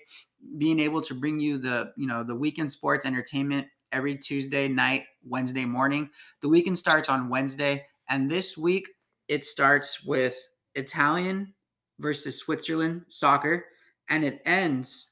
being 0.57 0.79
able 0.79 1.01
to 1.01 1.13
bring 1.13 1.39
you 1.39 1.59
the 1.59 1.93
you 1.95 2.07
know 2.07 2.23
the 2.23 2.35
weekend 2.35 2.71
sports 2.71 3.05
entertainment 3.05 3.67
every 3.91 4.15
Tuesday 4.17 4.67
night, 4.67 5.05
Wednesday 5.23 5.65
morning. 5.65 6.09
The 6.41 6.49
weekend 6.49 6.79
starts 6.79 7.09
on 7.09 7.29
Wednesday, 7.29 7.85
and 8.09 8.29
this 8.29 8.57
week 8.57 8.87
it 9.27 9.45
starts 9.45 10.03
with 10.03 10.35
Italian 10.73 11.53
versus 11.99 12.39
Switzerland 12.39 13.03
soccer, 13.07 13.65
and 14.09 14.25
it 14.25 14.41
ends 14.45 15.09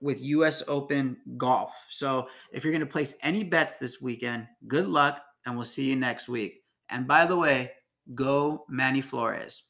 with 0.00 0.22
U.S. 0.22 0.62
Open 0.68 1.16
golf. 1.36 1.74
So 1.90 2.28
if 2.52 2.64
you're 2.64 2.72
going 2.72 2.80
to 2.80 2.86
place 2.86 3.16
any 3.22 3.44
bets 3.44 3.76
this 3.76 4.00
weekend, 4.00 4.46
good 4.66 4.86
luck, 4.86 5.22
and 5.44 5.56
we'll 5.56 5.64
see 5.64 5.88
you 5.88 5.96
next 5.96 6.28
week. 6.28 6.62
And 6.88 7.06
by 7.06 7.26
the 7.26 7.36
way, 7.36 7.72
go 8.14 8.64
Manny 8.68 9.00
Flores. 9.00 9.64